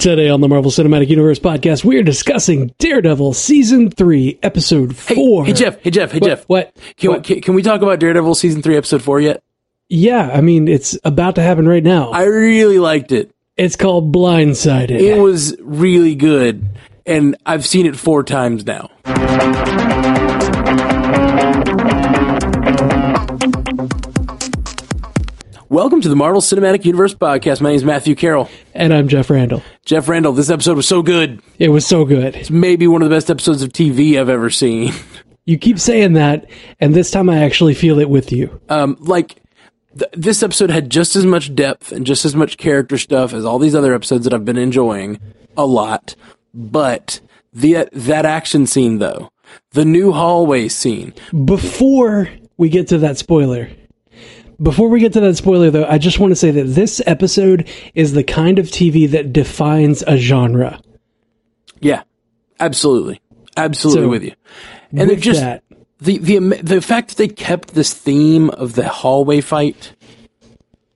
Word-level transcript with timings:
Today 0.00 0.30
on 0.30 0.40
the 0.40 0.48
Marvel 0.48 0.70
Cinematic 0.70 1.08
Universe 1.08 1.38
podcast, 1.38 1.84
we 1.84 1.98
are 1.98 2.02
discussing 2.02 2.74
Daredevil 2.78 3.34
season 3.34 3.90
three, 3.90 4.38
episode 4.42 4.92
Hey, 4.94 5.14
four. 5.14 5.44
hey 5.44 5.52
Jeff, 5.52 5.78
hey 5.82 5.90
Jeff, 5.90 6.10
hey 6.12 6.20
What- 6.20 6.26
Jeff. 6.26 6.44
what? 6.44 6.74
Can, 6.96 7.10
What? 7.10 7.22
can 7.24 7.40
can 7.42 7.54
we 7.54 7.62
talk 7.62 7.82
about 7.82 8.00
Daredevil 8.00 8.34
season 8.34 8.62
three, 8.62 8.78
episode 8.78 9.02
four 9.02 9.20
yet? 9.20 9.42
Yeah, 9.90 10.30
I 10.32 10.40
mean 10.40 10.68
it's 10.68 10.96
about 11.04 11.34
to 11.34 11.42
happen 11.42 11.68
right 11.68 11.84
now. 11.84 12.12
I 12.12 12.24
really 12.24 12.78
liked 12.78 13.12
it. 13.12 13.30
it's 13.58 13.76
called 13.76 14.10
Blindsided. 14.14 14.98
It 14.98 15.20
was 15.20 15.54
really 15.60 16.14
good, 16.14 16.66
and 17.04 17.36
I've 17.44 17.66
seen 17.66 17.84
it 17.84 17.94
four 17.94 18.22
times 18.24 18.64
now. 18.64 18.88
Welcome 25.70 26.00
to 26.00 26.08
the 26.08 26.16
Marvel 26.16 26.40
Cinematic 26.40 26.84
Universe 26.84 27.14
podcast. 27.14 27.60
My 27.60 27.68
name 27.68 27.76
is 27.76 27.84
Matthew 27.84 28.16
Carroll. 28.16 28.48
and 28.74 28.92
I'm 28.92 29.06
Jeff 29.06 29.30
Randall. 29.30 29.62
Jeff 29.84 30.08
Randall, 30.08 30.32
this 30.32 30.50
episode 30.50 30.76
was 30.76 30.88
so 30.88 31.00
good. 31.00 31.40
It 31.60 31.68
was 31.68 31.86
so 31.86 32.04
good. 32.04 32.34
It's 32.34 32.50
maybe 32.50 32.88
one 32.88 33.02
of 33.02 33.08
the 33.08 33.14
best 33.14 33.30
episodes 33.30 33.62
of 33.62 33.68
TV 33.70 34.18
I've 34.20 34.28
ever 34.28 34.50
seen. 34.50 34.92
You 35.46 35.58
keep 35.58 35.78
saying 35.78 36.12
that, 36.14 36.48
and 36.80 36.92
this 36.94 37.10
time 37.10 37.30
I 37.30 37.44
actually 37.44 37.74
feel 37.74 37.98
it 37.98 38.10
with 38.10 38.30
you. 38.32 38.60
um, 38.68 38.96
like 39.00 39.36
th- 39.98 40.10
this 40.12 40.42
episode 40.42 40.70
had 40.70 40.90
just 40.90 41.16
as 41.16 41.24
much 41.24 41.54
depth 41.54 41.92
and 41.92 42.04
just 42.06 42.24
as 42.24 42.34
much 42.36 42.56
character 42.56 42.98
stuff 42.98 43.32
as 43.32 43.44
all 43.44 43.58
these 43.58 43.74
other 43.74 43.94
episodes 43.94 44.24
that 44.24 44.34
I've 44.34 44.44
been 44.44 44.58
enjoying 44.58 45.18
a 45.56 45.64
lot. 45.66 46.14
But 46.52 47.20
the 47.52 47.88
that 47.92 48.26
action 48.26 48.66
scene 48.66 48.98
though, 48.98 49.30
the 49.70 49.84
new 49.84 50.12
hallway 50.12 50.68
scene, 50.68 51.14
Before 51.44 52.28
we 52.56 52.68
get 52.68 52.88
to 52.88 52.98
that 52.98 53.18
spoiler, 53.18 53.70
before 54.62 54.88
we 54.88 55.00
get 55.00 55.12
to 55.14 55.20
that 55.20 55.36
spoiler 55.36 55.70
though, 55.70 55.86
I 55.86 55.98
just 55.98 56.18
want 56.18 56.30
to 56.32 56.36
say 56.36 56.50
that 56.50 56.64
this 56.64 57.00
episode 57.06 57.68
is 57.94 58.12
the 58.12 58.24
kind 58.24 58.58
of 58.58 58.66
TV 58.66 59.10
that 59.10 59.32
defines 59.32 60.02
a 60.06 60.16
genre. 60.16 60.80
yeah, 61.80 62.02
absolutely, 62.58 63.20
absolutely 63.56 64.02
So, 64.04 64.08
with 64.08 64.22
you. 64.22 64.32
And 64.92 65.08
with 65.10 65.20
just 65.20 65.40
that, 65.40 65.62
the 66.00 66.18
the 66.18 66.38
the 66.62 66.80
fact 66.80 67.08
that 67.10 67.16
they 67.16 67.28
kept 67.28 67.74
this 67.74 67.92
theme 67.94 68.50
of 68.50 68.74
the 68.74 68.88
hallway 68.88 69.40
fight 69.40 69.94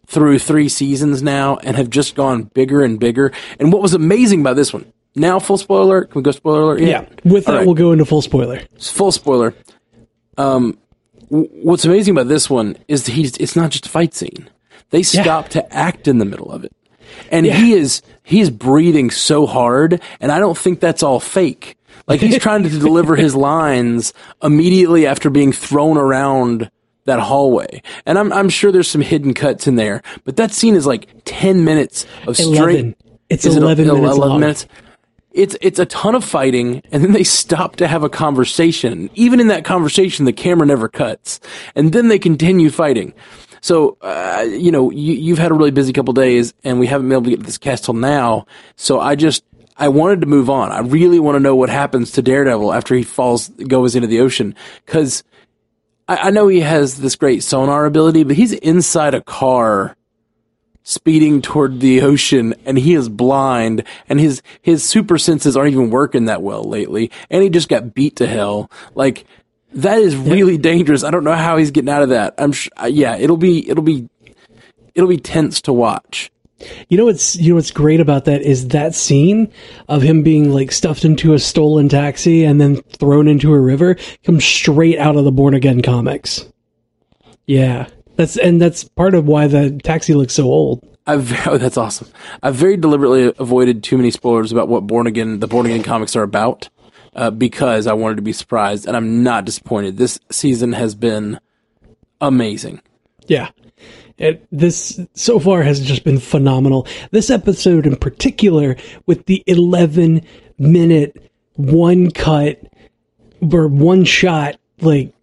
through 0.07 0.39
three 0.39 0.69
seasons 0.69 1.23
now 1.23 1.57
and 1.59 1.77
have 1.77 1.91
just 1.91 2.15
gone 2.15 2.45
bigger 2.55 2.83
and 2.85 3.01
bigger. 3.01 3.33
And 3.59 3.73
what 3.73 3.83
was 3.83 3.95
amazing 3.95 4.41
about 4.43 4.55
this 4.57 4.73
one? 4.73 4.91
Now, 5.17 5.39
full 5.39 5.59
spoiler. 5.59 6.05
Can 6.05 6.15
we 6.21 6.23
go 6.23 6.31
spoiler 6.33 6.63
alert? 6.63 6.81
yeah. 6.81 7.07
With 7.25 7.45
that, 7.47 7.51
All 7.53 7.57
right. 7.59 7.67
we'll 7.67 7.75
go 7.75 7.93
into 7.93 8.05
full 8.05 8.23
spoiler. 8.23 8.61
full 8.81 9.13
spoiler. 9.13 9.55
Um, 10.37 10.79
what's 11.29 11.85
amazing 11.85 12.13
about 12.13 12.29
this 12.29 12.49
one 12.49 12.77
is 12.89 13.07
he's 13.07 13.37
it's 13.39 13.57
not 13.57 13.71
just 13.71 13.87
a 13.87 13.89
fight 13.89 14.15
scene. 14.15 14.49
They 14.91 15.03
stop 15.03 15.49
to 15.51 15.75
act 15.75 16.07
in 16.07 16.19
the 16.19 16.25
middle 16.25 16.53
of 16.53 16.65
it, 16.65 16.73
and 17.31 17.47
he 17.47 17.73
is 17.73 18.03
he 18.23 18.41
is 18.41 18.51
breathing 18.51 19.11
so 19.11 19.47
hard, 19.47 20.01
and 20.21 20.31
I 20.31 20.39
don't 20.39 20.57
think 20.57 20.81
that's 20.81 21.03
all 21.03 21.21
fake. 21.21 21.77
Like 22.07 22.21
he's 22.21 22.39
trying 22.43 22.63
to 22.65 22.69
deliver 22.69 23.17
his 23.17 23.35
lines 23.35 24.13
immediately 24.43 25.07
after 25.07 25.31
being 25.31 25.53
thrown 25.53 25.97
around 25.97 26.71
that 27.07 27.19
hallway, 27.21 27.83
and 28.07 28.19
I'm 28.19 28.33
I'm 28.33 28.49
sure 28.49 28.71
there's 28.71 28.89
some 28.91 29.01
hidden 29.03 29.35
cuts 29.35 29.67
in 29.67 29.77
there, 29.77 30.03
but 30.25 30.37
that 30.37 30.53
scene 30.53 30.75
is 30.75 30.87
like 30.87 31.09
ten 31.25 31.65
minutes 31.65 32.07
of 32.27 32.37
straight. 32.37 32.57
Eleven. 32.59 32.97
It's 33.31 33.47
Is 33.47 33.57
it 33.57 33.63
eleven 33.63 33.87
minutes 33.87 34.17
11 34.17 34.29
long. 34.29 34.41
minutes? 34.41 34.67
It's 35.35 35.57
it's 35.61 35.81
a 35.81 35.87
ton 35.87 36.15
of 36.15 36.25
fighting, 36.25 36.81
and 36.93 37.03
then 37.03 37.13
they 37.13 37.25
stop 37.25 37.77
to 37.77 37.89
have 37.89 38.05
a 38.05 38.09
conversation. 38.09 39.11
Even 39.15 39.41
in 39.41 39.49
that 39.49 39.65
conversation, 39.65 40.25
the 40.25 40.33
camera 40.33 40.65
never 40.65 40.89
cuts, 40.89 41.41
and 41.75 41.93
then 41.93 42.09
they 42.09 42.21
continue 42.21 42.71
fighting. 42.71 43.13
So, 43.61 43.97
uh, 44.03 44.47
you 44.49 44.71
know, 44.71 44.91
you, 44.91 45.15
you've 45.15 45.39
had 45.39 45.51
a 45.51 45.55
really 45.55 45.71
busy 45.71 45.93
couple 45.93 46.13
days, 46.15 46.55
and 46.65 46.79
we 46.79 46.87
haven't 46.87 47.09
been 47.09 47.17
able 47.17 47.25
to 47.25 47.31
get 47.31 47.41
to 47.41 47.47
this 47.47 47.59
cast 47.59 47.87
till 47.87 47.95
now. 47.95 48.47
So 48.77 49.01
I 49.01 49.17
just 49.17 49.43
I 49.77 49.89
wanted 49.89 50.21
to 50.21 50.27
move 50.27 50.49
on. 50.49 50.71
I 50.71 50.81
really 50.81 51.19
want 51.19 51.37
to 51.37 51.41
know 51.41 51.57
what 51.57 51.69
happens 51.69 52.13
to 52.13 52.23
Daredevil 52.23 52.73
after 52.73 52.95
he 52.95 53.03
falls 53.03 53.49
goes 53.49 53.97
into 53.97 54.07
the 54.07 54.21
ocean 54.21 54.55
because 54.87 55.25
I, 56.07 56.17
I 56.17 56.31
know 56.31 56.47
he 56.47 56.61
has 56.61 57.01
this 57.01 57.17
great 57.17 57.43
sonar 57.43 57.87
ability, 57.87 58.23
but 58.23 58.37
he's 58.37 58.53
inside 58.53 59.15
a 59.15 59.21
car 59.21 59.97
speeding 60.85 61.41
toward 61.41 61.81
the 61.81 62.03
ocean 62.03 62.55
and 62.67 62.79
he 62.79 62.95
is 62.95 63.09
blind 63.09 63.83
and 64.09 64.21
his 64.21 64.43
his 64.61 64.85
super 64.85 65.17
senses 65.19 65.57
aren't 65.57 65.73
even 65.73 65.91
working 65.91 66.27
that 66.27 66.43
well 66.43 66.63
lately 66.63 67.11
and 67.31 67.43
he 67.43 67.49
just 67.49 67.69
got 67.69 67.95
beat 67.95 68.17
to 68.17 68.27
hell. 68.27 68.71
Like 68.95 69.25
that 69.73 69.99
is 69.99 70.15
really 70.15 70.59
dangerous. 70.59 71.03
I 71.03 71.11
don't 71.11 71.25
know 71.25 71.35
how 71.35 71.57
he's 71.57 71.71
getting 71.71 71.89
out 71.89 72.03
of 72.03 72.11
that. 72.11 72.35
I'm 72.39 72.53
sh- 72.53 72.69
uh, 72.81 72.87
yeah 72.87 73.17
it'll 73.17 73.39
be 73.39 73.69
it'll 73.69 73.83
be 73.83 74.09
it'll 74.95 75.09
be 75.09 75.17
tense 75.17 75.63
to 75.63 75.73
watch. 75.73 76.31
You 76.89 76.99
know 76.99 77.07
what's 77.07 77.35
you 77.37 77.51
know 77.51 77.55
what's 77.57 77.71
great 77.71 78.01
about 78.01 78.27
that 78.27 78.43
is 78.43 78.69
that 78.69 78.95
scene 78.95 79.53
of 79.89 80.03
him 80.03 80.23
being 80.23 80.53
like 80.53 80.71
stuffed 80.71 81.05
into 81.05 81.35
a 81.35 81.39
stolen 81.39 81.89
taxi 81.89 82.45
and 82.45 82.61
then 82.61 82.77
thrown 82.77 83.27
into 83.27 83.53
a 83.53 83.61
river 83.61 83.97
comes 84.23 84.45
straight 84.45 84.99
out 84.99 85.17
of 85.17 85.25
the 85.25 85.33
Born 85.33 85.55
Again 85.55 85.83
comics. 85.83 86.47
Yeah. 87.47 87.89
That's 88.17 88.37
and 88.37 88.61
that's 88.61 88.85
part 88.85 89.15
of 89.15 89.27
why 89.27 89.47
the 89.47 89.79
taxi 89.83 90.15
looks 90.15 90.35
so 90.35 90.45
old. 90.45 90.87
I've 91.07 91.47
oh, 91.47 91.59
that's 91.59 91.77
awesome. 91.77 92.09
I've 92.43 92.55
very 92.55 92.77
deliberately 92.77 93.33
avoided 93.39 93.83
too 93.83 93.97
many 93.97 94.11
spoilers 94.11 94.53
about 94.53 94.69
what 94.69 94.87
Born 94.87 95.07
Again, 95.07 95.41
the 95.41 95.47
Born 95.47 95.67
Again 95.67 95.83
comics 95.83 96.17
are 96.17 96.23
about, 96.23 96.69
uh, 97.15 97.31
because 97.31 97.87
I 97.87 97.93
wanted 97.93 98.17
to 98.17 98.23
be 98.23 98.33
surprised, 98.33 98.87
and 98.87 98.97
I'm 98.97 99.23
not 99.23 99.45
disappointed. 99.45 99.97
This 99.97 100.19
season 100.31 100.73
has 100.73 100.95
been 100.95 101.41
amazing. 102.21 102.81
Yeah. 103.27 103.51
It, 104.17 104.47
this 104.53 105.01
so 105.15 105.41
far 105.41 105.63
has 105.63 105.81
just 105.81 106.05
been 106.05 106.21
phenomenal. 106.21 106.87
This 107.11 107.31
episode 107.31 107.85
in 107.85 107.97
particular, 107.97 108.77
with 109.07 109.27
the 109.27 109.43
11 109.47 110.23
minute 110.57 111.33
one 111.57 112.13
cut 112.13 112.63
or 113.41 113.67
one 113.67 114.05
shot, 114.05 114.57
like 114.81 115.14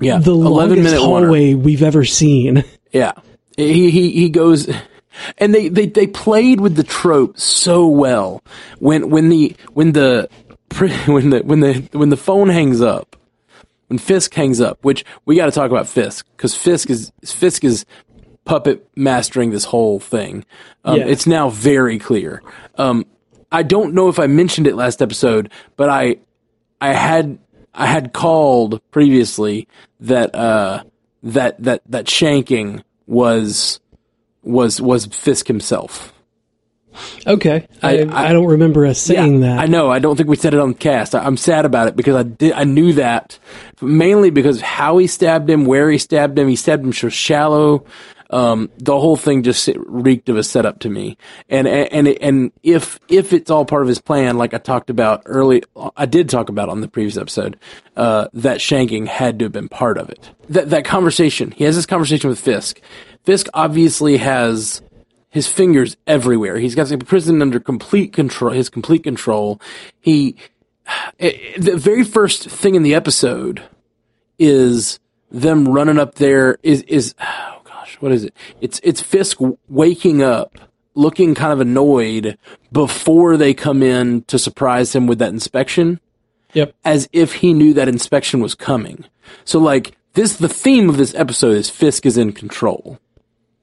Yeah, 0.00 0.18
the 0.18 0.34
longest 0.34 0.82
minute 0.82 1.00
oneer. 1.00 1.04
hallway 1.04 1.54
we've 1.54 1.82
ever 1.82 2.04
seen. 2.04 2.64
Yeah. 2.92 3.12
He 3.56 3.88
he 3.92 4.10
he 4.10 4.28
goes 4.30 4.68
and 5.38 5.54
they, 5.54 5.68
they 5.68 5.86
they 5.86 6.08
played 6.08 6.60
with 6.60 6.74
the 6.74 6.82
trope 6.82 7.38
so 7.38 7.86
well. 7.86 8.42
When 8.80 9.10
when 9.10 9.28
the 9.28 9.54
when 9.74 9.92
the 9.92 10.28
when 11.06 11.30
the 11.30 11.42
when 11.44 11.60
the 11.60 11.88
when 11.92 12.08
the 12.08 12.16
phone 12.16 12.48
hangs 12.48 12.80
up, 12.80 13.14
when 13.86 13.98
Fisk 13.98 14.34
hangs 14.34 14.60
up, 14.60 14.78
which 14.82 15.04
we 15.24 15.36
got 15.36 15.46
to 15.46 15.52
talk 15.52 15.70
about 15.70 15.86
Fisk 15.86 16.26
cuz 16.36 16.52
Fisk 16.56 16.90
is 16.90 17.12
Fisk 17.24 17.62
is 17.62 17.84
puppet 18.44 18.88
mastering 18.96 19.50
this 19.50 19.66
whole 19.66 20.00
thing. 20.00 20.44
Um, 20.84 20.96
Yeah. 20.98 21.06
it's 21.06 21.28
now 21.28 21.48
very 21.50 22.00
clear. 22.00 22.42
Um, 22.76 23.06
I 23.52 23.62
don't 23.62 23.94
know 23.94 24.08
if 24.08 24.18
I 24.18 24.26
mentioned 24.26 24.66
it 24.66 24.74
last 24.74 25.00
episode, 25.00 25.50
but 25.76 25.88
I 25.88 26.16
I 26.80 26.92
had 26.92 27.38
I 27.74 27.86
had 27.86 28.12
called 28.12 28.80
previously 28.90 29.68
that 30.00 30.34
uh 30.34 30.82
that 31.22 31.62
that 31.62 31.82
that 31.86 32.06
shanking 32.06 32.82
was 33.06 33.80
was 34.42 34.80
was 34.80 35.06
Fisk 35.06 35.46
himself. 35.46 36.12
Okay. 37.26 37.66
I, 37.82 38.00
I- 38.00 38.28
I, 38.28 38.32
don't 38.32 38.46
remember 38.46 38.84
us 38.84 38.98
saying 38.98 39.40
that. 39.40 39.60
I 39.60 39.66
know. 39.66 39.90
I 39.90 40.00
don't 40.00 40.16
think 40.16 40.28
we 40.28 40.34
said 40.36 40.54
it 40.54 40.60
on 40.60 40.70
the 40.70 40.78
cast. 40.78 41.14
I, 41.14 41.24
I'm 41.24 41.36
sad 41.36 41.64
about 41.64 41.86
it 41.86 41.94
because 41.96 42.16
I 42.16 42.24
did. 42.24 42.52
I 42.52 42.64
knew 42.64 42.92
that 42.94 43.38
mainly 43.80 44.30
because 44.30 44.60
how 44.60 44.98
he 44.98 45.06
stabbed 45.06 45.48
him, 45.48 45.66
where 45.66 45.88
he 45.90 45.98
stabbed 45.98 46.38
him. 46.38 46.48
He 46.48 46.56
stabbed 46.56 46.84
him 46.84 46.92
so 46.92 47.08
shallow. 47.08 47.84
Um, 48.30 48.70
the 48.78 48.98
whole 48.98 49.16
thing 49.16 49.42
just 49.42 49.68
reeked 49.76 50.28
of 50.28 50.36
a 50.36 50.44
setup 50.44 50.78
to 50.80 50.88
me. 50.88 51.18
And 51.48 51.66
and 51.66 52.08
and 52.08 52.52
if 52.62 52.98
if 53.08 53.32
it's 53.32 53.50
all 53.50 53.64
part 53.64 53.82
of 53.82 53.88
his 53.88 54.00
plan, 54.00 54.38
like 54.38 54.54
I 54.54 54.58
talked 54.58 54.88
about 54.88 55.22
early, 55.26 55.62
I 55.96 56.06
did 56.06 56.28
talk 56.28 56.48
about 56.48 56.68
on 56.68 56.80
the 56.80 56.88
previous 56.88 57.16
episode, 57.16 57.58
uh, 57.96 58.28
that 58.32 58.58
shanking 58.58 59.06
had 59.06 59.38
to 59.40 59.46
have 59.46 59.52
been 59.52 59.68
part 59.68 59.98
of 59.98 60.08
it. 60.10 60.30
That 60.48 60.70
that 60.70 60.84
conversation. 60.84 61.50
He 61.50 61.64
has 61.64 61.76
this 61.76 61.86
conversation 61.86 62.30
with 62.30 62.40
Fisk. 62.40 62.80
Fisk 63.24 63.48
obviously 63.52 64.16
has 64.18 64.80
his 65.30 65.46
fingers 65.46 65.96
everywhere. 66.06 66.58
He's 66.58 66.74
got 66.74 66.88
the 66.88 66.98
prison 66.98 67.40
under 67.40 67.60
complete 67.60 68.12
control. 68.12 68.52
His 68.52 68.68
complete 68.68 69.04
control. 69.04 69.60
He, 70.00 70.36
the 71.18 71.76
very 71.76 72.04
first 72.04 72.48
thing 72.48 72.74
in 72.74 72.82
the 72.82 72.94
episode 72.94 73.62
is 74.38 74.98
them 75.30 75.68
running 75.68 75.98
up 75.98 76.16
there. 76.16 76.58
Is 76.62 76.82
is 76.82 77.14
what 78.00 78.12
is 78.12 78.24
it? 78.24 78.34
It's 78.60 78.80
it's 78.82 79.00
Fisk 79.00 79.38
waking 79.68 80.22
up, 80.22 80.58
looking 80.94 81.34
kind 81.34 81.52
of 81.52 81.60
annoyed 81.60 82.36
before 82.72 83.36
they 83.36 83.54
come 83.54 83.82
in 83.82 84.22
to 84.22 84.38
surprise 84.38 84.94
him 84.94 85.06
with 85.06 85.18
that 85.20 85.32
inspection 85.32 86.00
Yep. 86.52 86.74
as 86.84 87.08
if 87.12 87.34
he 87.34 87.52
knew 87.52 87.72
that 87.74 87.88
inspection 87.88 88.40
was 88.40 88.54
coming. 88.56 89.04
So 89.44 89.60
like 89.60 89.96
this, 90.14 90.36
the 90.36 90.48
theme 90.48 90.88
of 90.88 90.96
this 90.96 91.14
episode 91.14 91.56
is 91.56 91.70
Fisk 91.70 92.04
is 92.06 92.16
in 92.18 92.32
control 92.32 92.98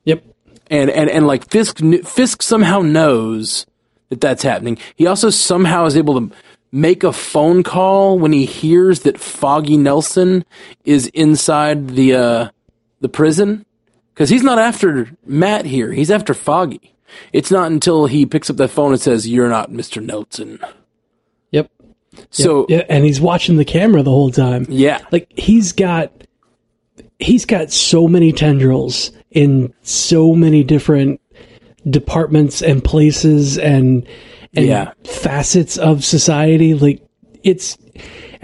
Yep. 0.05 0.23
and 0.69 0.89
and 0.89 1.09
and 1.09 1.27
like 1.27 1.49
Fisk 1.49 1.79
Fisk 2.05 2.41
somehow 2.41 2.79
knows 2.81 3.65
that 4.09 4.21
that's 4.21 4.43
happening. 4.43 4.77
He 4.95 5.05
also 5.05 5.29
somehow 5.29 5.85
is 5.85 5.97
able 5.97 6.19
to 6.21 6.35
make 6.71 7.03
a 7.03 7.11
phone 7.13 7.63
call 7.63 8.17
when 8.19 8.31
he 8.31 8.45
hears 8.45 9.01
that 9.01 9.17
Foggy 9.19 9.77
Nelson 9.77 10.45
is 10.85 11.07
inside 11.07 11.89
the 11.89 12.13
uh 12.13 12.49
the 13.01 13.09
prison 13.09 13.65
because 14.17 14.31
he's 14.31 14.41
not 14.41 14.57
after 14.57 15.11
Matt 15.27 15.65
here. 15.65 15.91
He's 15.91 16.09
after 16.09 16.33
Foggy. 16.33 16.95
It's 17.31 17.51
not 17.51 17.69
until 17.71 18.07
he 18.07 18.25
picks 18.25 18.49
up 18.49 18.57
that 18.57 18.69
phone 18.69 18.91
and 18.93 18.99
says, 18.99 19.27
"You're 19.29 19.47
not 19.47 19.69
Mr. 19.71 20.03
Nelson." 20.03 20.59
Yep. 21.51 21.69
So 22.31 22.65
Yeah, 22.67 22.83
and 22.89 23.05
he's 23.05 23.21
watching 23.21 23.57
the 23.57 23.63
camera 23.65 24.01
the 24.01 24.09
whole 24.09 24.31
time. 24.31 24.65
yeah, 24.69 25.01
Like 25.11 25.31
he's 25.37 25.71
got 25.71 26.11
he's 27.19 27.45
got 27.45 27.71
so 27.71 28.07
many 28.07 28.31
tendrils 28.31 29.11
in 29.29 29.71
so 29.83 30.33
many 30.33 30.63
different 30.63 31.21
departments 31.87 32.61
and 32.63 32.83
places 32.83 33.57
and 33.59 34.05
and 34.55 34.65
Yeah. 34.65 34.91
facets 35.03 35.77
of 35.77 36.03
society. 36.03 36.73
Like 36.73 37.01
it's 37.43 37.77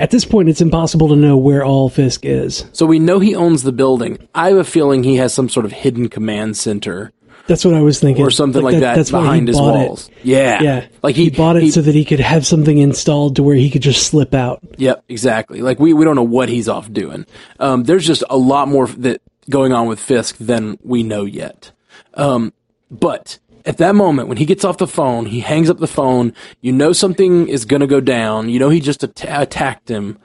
at 0.03 0.11
this 0.11 0.25
point 0.25 0.49
it's 0.49 0.61
impossible 0.61 1.07
to 1.09 1.15
know 1.15 1.37
where 1.37 1.63
all 1.65 1.89
Fisk 1.89 2.25
is. 2.25 2.65
so 2.73 2.85
we 2.85 2.99
know 2.99 3.19
he 3.19 3.33
owns 3.35 3.63
the 3.63 3.71
building. 3.71 4.17
I 4.35 4.49
have 4.49 4.57
a 4.57 4.63
feeling 4.63 5.03
he 5.03 5.15
has 5.15 5.33
some 5.33 5.49
sort 5.49 5.65
of 5.65 5.71
hidden 5.71 6.09
command 6.09 6.57
center 6.57 7.11
That's 7.47 7.65
what 7.65 7.73
I 7.73 7.81
was 7.81 7.99
thinking. 7.99 8.23
or 8.23 8.29
something 8.31 8.61
like, 8.61 8.79
that, 8.79 8.95
That's 8.95 9.11
why 9.11 9.19
he 9.19 9.23
behind 9.25 9.47
his 9.47 9.57
bought 9.57 9.75
it. 9.81 9.87
walls. 9.87 10.09
Yeah, 10.23 10.61
Yeah, 10.61 10.85
like 11.01 11.15
he, 11.15 11.25
he, 11.25 11.29
bought 11.31 11.57
it 11.57 11.63
he- 11.63 11.71
so 11.71 11.81
that 11.81 11.95
he 11.95 12.05
could 12.05 12.19
have 12.19 12.45
something 12.45 12.77
installed 12.77 13.35
to 13.37 13.43
where 13.43 13.55
he 13.55 13.69
could 13.69 13.81
just 13.81 14.05
slip 14.07 14.33
out. 14.33 14.59
Yep, 14.77 15.03
exactly. 15.09 15.61
Like 15.61 15.79
we, 15.79 15.93
we 15.93 16.05
don't 16.05 16.15
know 16.15 16.23
what 16.23 16.47
he's 16.49 16.67
off 16.69 16.91
doing. 16.91 17.25
Um, 17.59 17.83
there's 17.83 18.05
just 18.05 18.23
a 18.29 18.37
lot 18.37 18.67
more 18.67 18.87
that 18.87 19.21
going 19.49 19.73
on 19.73 19.87
with 19.87 19.99
Fisk 19.99 20.37
than 20.37 20.77
we 20.83 21.03
know 21.03 21.25
yet. 21.25 21.71
Um, 22.13 22.53
but 22.91 23.39
at 23.65 23.77
that 23.77 23.95
moment, 23.95 24.27
when 24.27 24.37
he 24.37 24.45
gets 24.45 24.63
off 24.63 24.77
the 24.77 24.87
phone, 24.87 25.25
he 25.25 25.39
hangs 25.39 25.69
up 25.69 25.79
the 25.79 25.87
phone. 25.87 26.33
You 26.61 26.71
know 26.71 26.93
something 26.93 27.47
is 27.47 27.65
going 27.65 27.79
to 27.79 27.87
go 27.87 28.01
down. 28.01 28.49
You 28.49 28.59
know 28.59 28.69
he 28.69 28.79
just 28.79 29.03
atta- 29.03 29.41
attacked 29.41 29.89
him, 29.89 30.19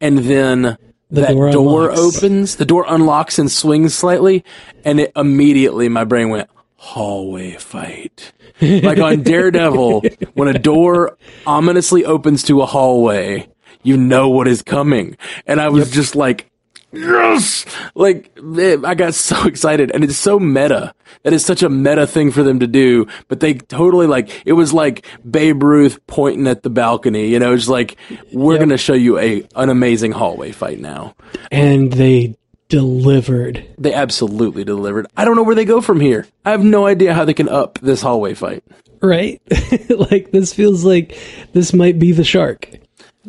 and 0.00 0.18
then 0.18 0.76
that 1.10 1.28
door 1.28 1.50
door, 1.50 1.90
opens. 1.90 2.56
The 2.56 2.66
door 2.66 2.84
unlocks 2.88 3.38
and 3.38 3.50
swings 3.50 3.94
slightly, 3.94 4.44
and 4.84 5.00
it 5.00 5.12
immediately 5.16 5.88
my 5.88 6.04
brain 6.04 6.28
went 6.28 6.48
hallway 6.76 7.52
fight. 7.52 8.32
like 8.60 8.98
on 8.98 9.22
Daredevil, 9.22 10.02
when 10.34 10.48
a 10.48 10.58
door 10.58 11.16
ominously 11.46 12.04
opens 12.04 12.42
to 12.44 12.62
a 12.62 12.66
hallway, 12.66 13.48
you 13.82 13.96
know 13.96 14.28
what 14.28 14.46
is 14.46 14.62
coming. 14.62 15.16
And 15.46 15.60
I 15.60 15.70
was 15.70 15.90
just 15.90 16.14
like, 16.14 16.50
yes! 16.94 17.64
Like, 17.94 18.36
man, 18.42 18.84
I 18.84 18.94
got 18.94 19.14
so 19.14 19.44
excited. 19.46 19.90
And 19.92 20.04
it's 20.04 20.16
so 20.16 20.38
meta. 20.38 20.94
That 21.22 21.32
is 21.32 21.44
such 21.44 21.62
a 21.62 21.68
meta 21.68 22.06
thing 22.06 22.30
for 22.30 22.42
them 22.42 22.60
to 22.60 22.66
do. 22.66 23.06
But 23.28 23.40
they 23.40 23.54
totally 23.54 24.06
like, 24.06 24.42
it 24.46 24.52
was 24.54 24.72
like 24.72 25.06
Babe 25.28 25.62
Ruth 25.62 25.98
pointing 26.06 26.46
at 26.46 26.62
the 26.62 26.70
balcony. 26.70 27.28
You 27.28 27.38
know, 27.38 27.52
it's 27.54 27.68
like, 27.68 27.96
we're 28.32 28.54
Yep. 28.54 28.58
going 28.60 28.68
to 28.70 28.78
show 28.78 28.94
you 28.94 29.18
a, 29.18 29.46
an 29.56 29.68
amazing 29.70 30.12
hallway 30.12 30.52
fight 30.52 30.80
now. 30.80 31.14
And 31.50 31.92
they 31.92 32.36
delivered. 32.68 33.64
They 33.78 33.94
absolutely 33.94 34.64
delivered. 34.64 35.06
I 35.16 35.24
don't 35.24 35.36
know 35.36 35.42
where 35.42 35.54
they 35.54 35.64
go 35.64 35.80
from 35.80 36.00
here. 36.00 36.26
I 36.44 36.50
have 36.50 36.64
no 36.64 36.86
idea 36.86 37.14
how 37.14 37.24
they 37.24 37.34
can 37.34 37.48
up 37.48 37.78
this 37.80 38.02
hallway 38.02 38.34
fight. 38.34 38.64
Right? 39.00 39.40
like 39.90 40.30
this 40.30 40.52
feels 40.54 40.84
like 40.84 41.16
this 41.52 41.72
might 41.74 41.98
be 41.98 42.12
the 42.12 42.24
shark. 42.24 42.68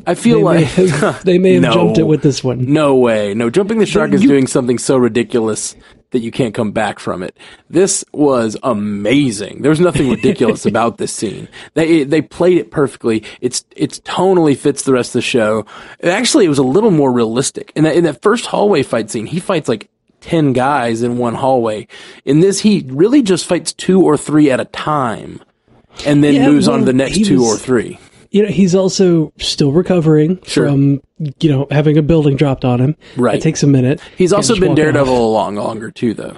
I 0.06 0.14
feel 0.16 0.38
They 0.38 0.44
may 0.44 0.62
like 0.62 0.66
have, 0.68 1.24
they 1.26 1.38
may 1.38 1.54
have 1.54 1.64
No. 1.64 1.74
jumped 1.74 1.98
it 1.98 2.04
with 2.08 2.22
this 2.22 2.44
one. 2.44 2.66
No 2.72 2.96
way. 2.96 3.34
No, 3.34 3.50
jumping 3.50 3.80
the 3.80 3.86
shark 3.86 4.12
is 4.12 4.22
doing 4.22 4.48
something 4.48 4.78
so 4.78 4.98
ridiculous 4.98 5.76
that 6.12 6.20
you 6.20 6.32
can't 6.32 6.54
come 6.54 6.72
back 6.72 7.00
from 7.00 7.24
it. 7.24 7.36
This 7.70 8.04
was 8.14 8.56
amazing. 8.64 9.62
There's 9.62 9.80
nothing 9.80 10.10
ridiculous 10.10 10.66
about 10.66 10.98
this 10.98 11.12
scene. 11.14 11.48
They 11.74 12.04
they 12.04 12.22
played 12.22 12.58
it 12.58 12.72
perfectly. 12.72 13.24
It's 13.42 13.66
it's 13.76 14.00
tonally 14.02 14.58
fits 14.58 14.84
the 14.84 14.94
rest 14.94 15.10
of 15.10 15.14
the 15.14 15.22
show. 15.22 15.66
Actually, 16.04 16.46
it 16.46 16.50
was 16.50 16.60
a 16.60 16.64
little 16.64 16.92
more 16.92 17.12
realistic. 17.12 17.72
In 17.76 17.84
that 17.86 17.96
in 17.96 18.04
that 18.06 18.22
first 18.22 18.46
hallway 18.46 18.84
fight 18.84 19.10
scene, 19.10 19.26
he 19.26 19.40
fights 19.40 19.68
like 19.70 19.90
10 20.22 20.54
guys 20.54 21.04
in 21.04 21.18
one 21.18 21.36
hallway. 21.36 21.88
In 22.26 22.40
this 22.40 22.60
he 22.62 22.86
really 22.90 23.22
just 23.22 23.46
fights 23.46 23.74
two 23.74 24.02
or 24.02 24.18
three 24.18 24.50
at 24.52 24.60
a 24.60 24.66
time 24.66 25.42
and 26.06 26.24
then 26.24 26.34
Yeah, 26.36 26.48
moves 26.50 26.68
on 26.68 26.80
to 26.80 26.86
the 26.86 26.94
next 26.94 27.26
two 27.26 27.40
was- 27.40 27.56
or 27.56 27.58
three. 27.58 28.00
You 28.36 28.44
know, 28.44 28.50
he's 28.50 28.76
also 28.76 29.32
still 29.38 29.72
recovering 29.72 30.42
Sure. 30.44 30.68
from 30.68 31.02
you 31.40 31.50
know 31.50 31.68
having 31.72 31.98
a 31.98 32.02
building 32.02 32.36
dropped 32.36 32.66
on 32.66 32.82
him. 32.82 32.98
Right. 33.16 33.36
It 33.36 33.42
takes 33.42 33.64
a 33.64 33.68
minute. 33.68 34.02
He's 34.18 34.32
Can't 34.32 34.40
also 34.40 34.60
been 34.60 34.76
Daredevil 34.76 35.14
off. 35.14 35.20
a 35.20 35.24
long 35.24 35.56
longer 35.56 35.90
too 35.90 36.14
though. 36.14 36.38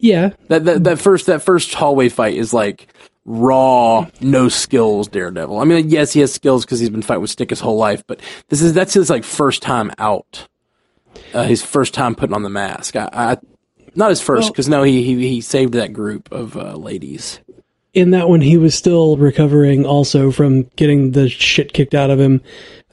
Yeah, 0.00 0.30
That, 0.48 0.64
that 0.64 0.82
that 0.82 0.98
first 0.98 1.26
that 1.26 1.40
first 1.42 1.74
hallway 1.74 2.08
fight 2.08 2.34
is 2.34 2.52
like 2.52 2.88
raw, 3.24 4.06
no 4.20 4.48
skills 4.48 5.06
Daredevil. 5.06 5.60
I 5.60 5.64
mean, 5.64 5.88
yes, 5.88 6.12
he 6.12 6.18
has 6.20 6.32
skills 6.34 6.64
because 6.64 6.80
he's 6.80 6.90
been 6.90 7.02
fighting 7.02 7.20
with 7.20 7.30
Stick 7.30 7.50
his 7.50 7.60
whole 7.60 7.76
life, 7.76 8.02
but 8.08 8.20
this 8.48 8.60
is 8.60 8.72
that's 8.74 8.94
his 8.94 9.08
like 9.08 9.22
first 9.22 9.62
time 9.62 9.92
out. 9.98 10.48
Uh, 11.32 11.44
his 11.44 11.62
first 11.62 11.94
time 11.94 12.16
putting 12.16 12.34
on 12.34 12.42
the 12.42 12.50
mask. 12.50 12.96
I, 12.96 13.08
I 13.12 13.36
not 13.94 14.10
his 14.10 14.20
first 14.20 14.42
Well- 14.46 14.50
because 14.50 14.68
no, 14.68 14.82
he, 14.82 15.04
he 15.04 15.28
he 15.28 15.40
saved 15.40 15.74
that 15.74 15.92
group 15.92 16.32
of 16.32 16.56
uh, 16.56 16.74
ladies. 16.74 17.38
In 17.94 18.10
that 18.10 18.28
one 18.28 18.40
he 18.40 18.56
was 18.56 18.74
still 18.74 19.16
recovering 19.16 19.86
also 19.86 20.30
from 20.30 20.64
getting 20.76 21.12
the 21.12 21.28
shit 21.28 21.72
kicked 21.72 21.94
out 21.94 22.10
of 22.10 22.20
him 22.20 22.40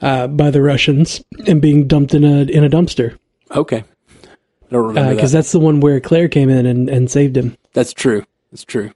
uh, 0.01 0.27
by 0.27 0.49
the 0.51 0.61
Russians 0.61 1.23
and 1.47 1.61
being 1.61 1.87
dumped 1.87 2.13
in 2.13 2.23
a 2.23 2.43
in 2.43 2.63
a 2.63 2.69
dumpster 2.69 3.17
Okay, 3.51 3.83
I 4.23 4.27
don't 4.71 4.87
remember 4.87 5.13
because 5.13 5.31
that. 5.31 5.39
that's 5.39 5.51
the 5.51 5.59
one 5.59 5.79
where 5.79 5.99
Claire 5.99 6.27
came 6.27 6.49
in 6.49 6.65
and, 6.65 6.89
and 6.89 7.09
saved 7.11 7.37
him. 7.37 7.55
That's 7.73 7.93
true. 7.93 8.25
That's 8.51 8.63
true. 8.65 8.91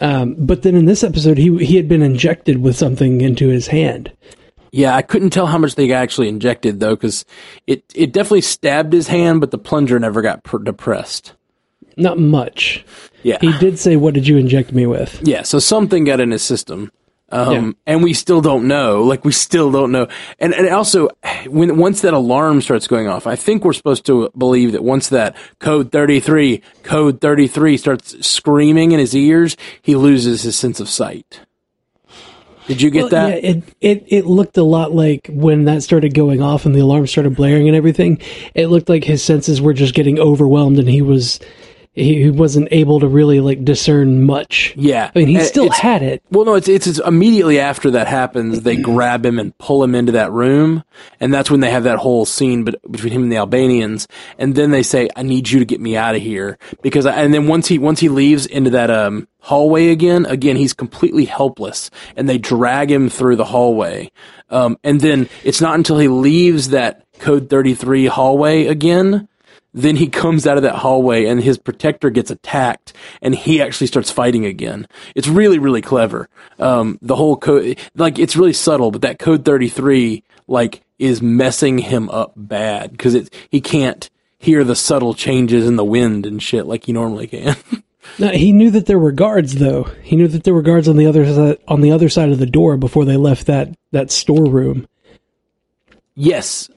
Um, 0.00 0.34
but 0.38 0.62
then 0.62 0.74
in 0.74 0.84
this 0.84 1.02
episode, 1.02 1.38
he 1.38 1.64
he 1.64 1.76
had 1.76 1.88
been 1.88 2.02
injected 2.02 2.58
with 2.58 2.76
something 2.76 3.20
into 3.22 3.48
his 3.48 3.68
hand. 3.68 4.12
Yeah, 4.72 4.94
I 4.94 5.02
couldn't 5.02 5.30
tell 5.30 5.46
how 5.46 5.58
much 5.58 5.76
they 5.76 5.92
actually 5.92 6.28
injected 6.28 6.80
though, 6.80 6.96
because 6.96 7.24
it 7.66 7.84
it 7.94 8.12
definitely 8.12 8.40
stabbed 8.42 8.92
his 8.92 9.08
hand, 9.08 9.40
but 9.40 9.52
the 9.52 9.58
plunger 9.58 9.98
never 9.98 10.20
got 10.20 10.42
per- 10.44 10.58
depressed. 10.58 11.32
Not 11.96 12.18
much. 12.18 12.84
Yeah, 13.22 13.38
He 13.40 13.52
did 13.58 13.78
say, 13.78 13.96
"What 13.96 14.12
did 14.14 14.26
you 14.28 14.36
inject 14.36 14.72
me 14.72 14.86
with?" 14.86 15.20
Yeah, 15.22 15.42
so 15.42 15.58
something 15.58 16.04
got 16.04 16.20
in 16.20 16.30
his 16.30 16.42
system. 16.42 16.90
Um, 17.30 17.52
Yeah. 17.86 17.94
and 17.94 18.02
we 18.04 18.12
still 18.12 18.40
don't 18.42 18.68
know. 18.68 19.02
Like 19.02 19.24
we 19.24 19.32
still 19.32 19.72
don't 19.72 19.90
know. 19.90 20.06
And 20.38 20.52
and 20.54 20.68
also 20.68 21.08
when 21.48 21.78
once 21.78 22.02
that 22.02 22.12
alarm 22.14 22.60
starts 22.60 22.86
going 22.86 23.08
off, 23.08 23.26
I 23.26 23.34
think 23.34 23.64
we're 23.64 23.72
supposed 23.72 24.04
to 24.06 24.30
believe 24.36 24.72
that 24.72 24.84
once 24.84 25.08
that 25.08 25.34
code 25.58 25.90
33, 25.90 26.60
code 26.82 27.20
33 27.22 27.76
starts 27.78 28.26
screaming 28.26 28.92
in 28.92 28.98
his 29.00 29.16
ears, 29.16 29.56
he 29.80 29.96
loses 29.96 30.42
his 30.42 30.54
sense 30.56 30.78
of 30.80 30.88
sight. 30.88 31.40
Did 32.66 32.80
you 32.80 32.90
get 32.90 33.00
Well, 33.02 33.08
that? 33.10 33.42
Yeah, 33.42 33.50
it, 33.50 33.62
it 33.80 34.04
it 34.08 34.26
looked 34.26 34.56
a 34.56 34.62
lot 34.62 34.94
like 34.94 35.28
when 35.30 35.64
that 35.64 35.82
started 35.82 36.14
going 36.14 36.40
off 36.40 36.64
and 36.66 36.74
the 36.74 36.80
alarm 36.80 37.06
started 37.06 37.34
blaring 37.36 37.68
and 37.68 37.76
everything. 37.76 38.18
It 38.54 38.68
looked 38.68 38.88
like 38.88 39.04
his 39.04 39.22
senses 39.22 39.60
were 39.60 39.74
just 39.74 39.94
getting 39.94 40.18
overwhelmed 40.18 40.78
and 40.78 40.88
he 40.88 41.02
was 41.02 41.40
he, 41.94 42.24
he 42.24 42.30
wasn't 42.30 42.68
able 42.70 43.00
to 43.00 43.08
really 43.08 43.40
like 43.40 43.64
discern 43.64 44.24
much. 44.24 44.74
Yeah. 44.76 45.10
I 45.14 45.18
mean, 45.20 45.28
he 45.28 45.40
still 45.40 45.66
it's- 45.66 45.80
had 45.80 46.02
it. 46.02 46.22
Well, 46.30 46.44
no, 46.44 46.54
it's, 46.54 46.68
it's 46.68 46.86
it's 46.86 46.98
immediately 46.98 47.60
after 47.60 47.90
that 47.92 48.06
happens, 48.08 48.62
they 48.62 48.76
grab 48.76 49.24
him 49.24 49.38
and 49.38 49.56
pull 49.58 49.82
him 49.82 49.94
into 49.94 50.12
that 50.12 50.32
room, 50.32 50.82
and 51.20 51.32
that's 51.32 51.50
when 51.50 51.60
they 51.60 51.70
have 51.70 51.84
that 51.84 51.98
whole 51.98 52.24
scene 52.26 52.64
bet- 52.64 52.80
between 52.90 53.12
him 53.12 53.22
and 53.22 53.32
the 53.32 53.36
Albanians, 53.36 54.08
and 54.38 54.54
then 54.54 54.70
they 54.72 54.82
say, 54.82 55.08
"I 55.16 55.22
need 55.22 55.48
you 55.50 55.58
to 55.60 55.64
get 55.64 55.80
me 55.80 55.96
out 55.96 56.14
of 56.16 56.22
here," 56.22 56.58
because, 56.82 57.06
I, 57.06 57.14
and 57.22 57.32
then 57.32 57.46
once 57.46 57.68
he 57.68 57.78
once 57.78 58.00
he 58.00 58.08
leaves 58.08 58.46
into 58.46 58.70
that 58.70 58.90
um 58.90 59.28
hallway 59.40 59.88
again, 59.88 60.26
again 60.26 60.56
he's 60.56 60.72
completely 60.72 61.24
helpless, 61.26 61.90
and 62.16 62.28
they 62.28 62.38
drag 62.38 62.90
him 62.90 63.08
through 63.08 63.36
the 63.36 63.44
hallway, 63.44 64.10
um, 64.50 64.76
and 64.82 65.00
then 65.00 65.28
it's 65.44 65.60
not 65.60 65.76
until 65.76 65.98
he 65.98 66.08
leaves 66.08 66.70
that 66.70 67.04
code 67.20 67.48
thirty 67.48 67.74
three 67.74 68.06
hallway 68.06 68.66
again 68.66 69.28
then 69.74 69.96
he 69.96 70.06
comes 70.06 70.46
out 70.46 70.56
of 70.56 70.62
that 70.62 70.76
hallway 70.76 71.26
and 71.26 71.42
his 71.42 71.58
protector 71.58 72.08
gets 72.08 72.30
attacked 72.30 72.92
and 73.20 73.34
he 73.34 73.60
actually 73.60 73.88
starts 73.88 74.10
fighting 74.10 74.46
again. 74.46 74.86
It's 75.16 75.28
really, 75.28 75.58
really 75.58 75.82
clever. 75.82 76.28
Um, 76.60 76.98
the 77.02 77.16
whole 77.16 77.36
code, 77.36 77.78
like, 77.96 78.18
it's 78.18 78.36
really 78.36 78.52
subtle, 78.52 78.92
but 78.92 79.02
that 79.02 79.18
code 79.18 79.44
33, 79.44 80.22
like, 80.46 80.82
is 80.98 81.20
messing 81.20 81.78
him 81.78 82.08
up 82.10 82.32
bad 82.36 82.92
because 82.92 83.14
it, 83.14 83.34
he 83.50 83.60
can't 83.60 84.08
hear 84.38 84.62
the 84.62 84.76
subtle 84.76 85.12
changes 85.12 85.66
in 85.66 85.74
the 85.76 85.84
wind 85.84 86.24
and 86.24 86.40
shit 86.42 86.66
like 86.66 86.84
he 86.84 86.92
normally 86.92 87.26
can. 87.26 87.56
No, 88.18 88.28
he 88.28 88.52
knew 88.52 88.70
that 88.70 88.84
there 88.84 88.98
were 88.98 89.12
guards 89.12 89.54
though. 89.54 89.84
He 90.02 90.14
knew 90.14 90.28
that 90.28 90.44
there 90.44 90.52
were 90.52 90.60
guards 90.60 90.88
on 90.88 90.98
the 90.98 91.06
other 91.06 91.24
side 91.24 91.58
on 91.66 91.80
the 91.80 91.90
other 91.90 92.10
side 92.10 92.28
of 92.28 92.38
the 92.38 92.44
door 92.46 92.76
before 92.76 93.06
they 93.06 93.16
left 93.16 93.46
that 93.46 93.74
that 93.92 94.10
storeroom. 94.10 94.86
yes. 96.14 96.68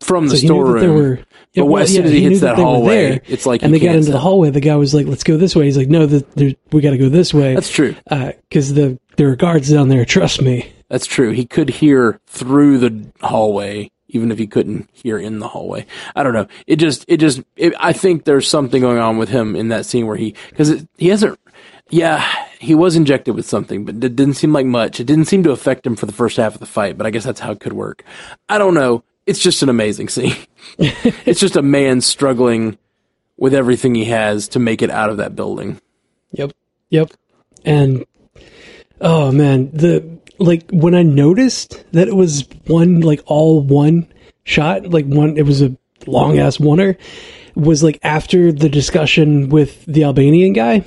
From 0.00 0.28
the 0.28 0.36
So 0.36 0.46
storeroom. 0.46 0.94
were. 0.94 1.20
But 1.54 1.64
well, 1.66 1.82
as 1.82 1.92
soon 1.92 2.04
as 2.04 2.12
he 2.12 2.22
hits 2.22 2.40
that 2.40 2.56
were 2.56 2.62
hallway, 2.62 3.08
there, 3.10 3.20
it's 3.26 3.44
like 3.46 3.62
and 3.62 3.74
they 3.74 3.80
got 3.80 3.96
into 3.96 4.12
the 4.12 4.18
hallway. 4.18 4.50
The 4.50 4.60
guy 4.60 4.76
was 4.76 4.94
like, 4.94 5.06
"Let's 5.06 5.24
go 5.24 5.36
this 5.36 5.56
way." 5.56 5.64
He's 5.64 5.76
like, 5.76 5.88
"No, 5.88 6.06
that 6.06 6.30
there- 6.36 6.54
we 6.70 6.80
got 6.80 6.90
to 6.90 6.98
go 6.98 7.08
this 7.08 7.34
way." 7.34 7.54
That's 7.54 7.70
true. 7.70 7.96
Uh, 8.08 8.32
because 8.48 8.74
the 8.74 8.98
there 9.16 9.28
are 9.30 9.36
guards 9.36 9.70
down 9.70 9.88
there. 9.88 10.04
Trust 10.04 10.40
me. 10.40 10.70
That's 10.88 11.06
true. 11.06 11.32
He 11.32 11.44
could 11.46 11.68
hear 11.68 12.20
through 12.28 12.78
the 12.78 13.06
hallway, 13.20 13.90
even 14.08 14.30
if 14.30 14.38
he 14.38 14.46
couldn't 14.46 14.88
hear 14.92 15.18
in 15.18 15.40
the 15.40 15.48
hallway. 15.48 15.84
I 16.14 16.22
don't 16.22 16.32
know. 16.32 16.46
It 16.66 16.76
just, 16.76 17.04
it 17.08 17.18
just, 17.18 17.42
it, 17.56 17.74
I 17.78 17.92
think 17.92 18.24
there's 18.24 18.48
something 18.48 18.80
going 18.80 18.96
on 18.98 19.18
with 19.18 19.28
him 19.28 19.54
in 19.56 19.68
that 19.68 19.84
scene 19.84 20.06
where 20.06 20.16
he, 20.16 20.34
because 20.48 20.86
he 20.96 21.08
hasn't, 21.08 21.38
yeah, 21.90 22.24
he 22.58 22.74
was 22.74 22.96
injected 22.96 23.34
with 23.34 23.44
something, 23.44 23.84
but 23.84 23.96
it 23.96 24.16
didn't 24.16 24.34
seem 24.34 24.52
like 24.54 24.64
much. 24.64 24.98
It 24.98 25.04
didn't 25.04 25.26
seem 25.26 25.42
to 25.42 25.50
affect 25.50 25.86
him 25.86 25.94
for 25.96 26.06
the 26.06 26.12
first 26.12 26.38
half 26.38 26.54
of 26.54 26.60
the 26.60 26.66
fight, 26.66 26.96
but 26.96 27.06
I 27.06 27.10
guess 27.10 27.24
that's 27.24 27.40
how 27.40 27.52
it 27.52 27.60
could 27.60 27.74
work. 27.74 28.02
I 28.48 28.56
don't 28.56 28.72
know. 28.74 29.02
It's 29.28 29.38
just 29.38 29.62
an 29.62 29.68
amazing 29.68 30.08
scene. 30.08 30.34
it's 30.78 31.38
just 31.38 31.56
a 31.56 31.62
man 31.62 32.00
struggling 32.00 32.78
with 33.36 33.52
everything 33.52 33.94
he 33.94 34.06
has 34.06 34.48
to 34.48 34.58
make 34.58 34.80
it 34.82 34.90
out 34.90 35.10
of 35.10 35.18
that 35.18 35.36
building. 35.36 35.80
Yep. 36.32 36.52
Yep. 36.90 37.12
and 37.64 38.04
oh 39.00 39.30
man, 39.30 39.70
the 39.72 40.18
like 40.38 40.70
when 40.70 40.94
I 40.94 41.02
noticed 41.02 41.84
that 41.92 42.08
it 42.08 42.16
was 42.16 42.44
one 42.66 43.00
like 43.00 43.20
all 43.26 43.60
one 43.60 44.10
shot, 44.44 44.86
like 44.86 45.06
one 45.06 45.36
it 45.36 45.44
was 45.44 45.62
a 45.62 45.76
long 46.06 46.38
ass 46.38 46.58
oneer, 46.58 46.96
was 47.54 47.82
like 47.82 47.98
after 48.02 48.52
the 48.52 48.68
discussion 48.68 49.50
with 49.50 49.84
the 49.84 50.04
Albanian 50.04 50.52
guy, 50.54 50.84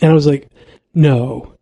and 0.00 0.10
I 0.10 0.14
was 0.14 0.26
like, 0.26 0.50
no. 0.94 1.54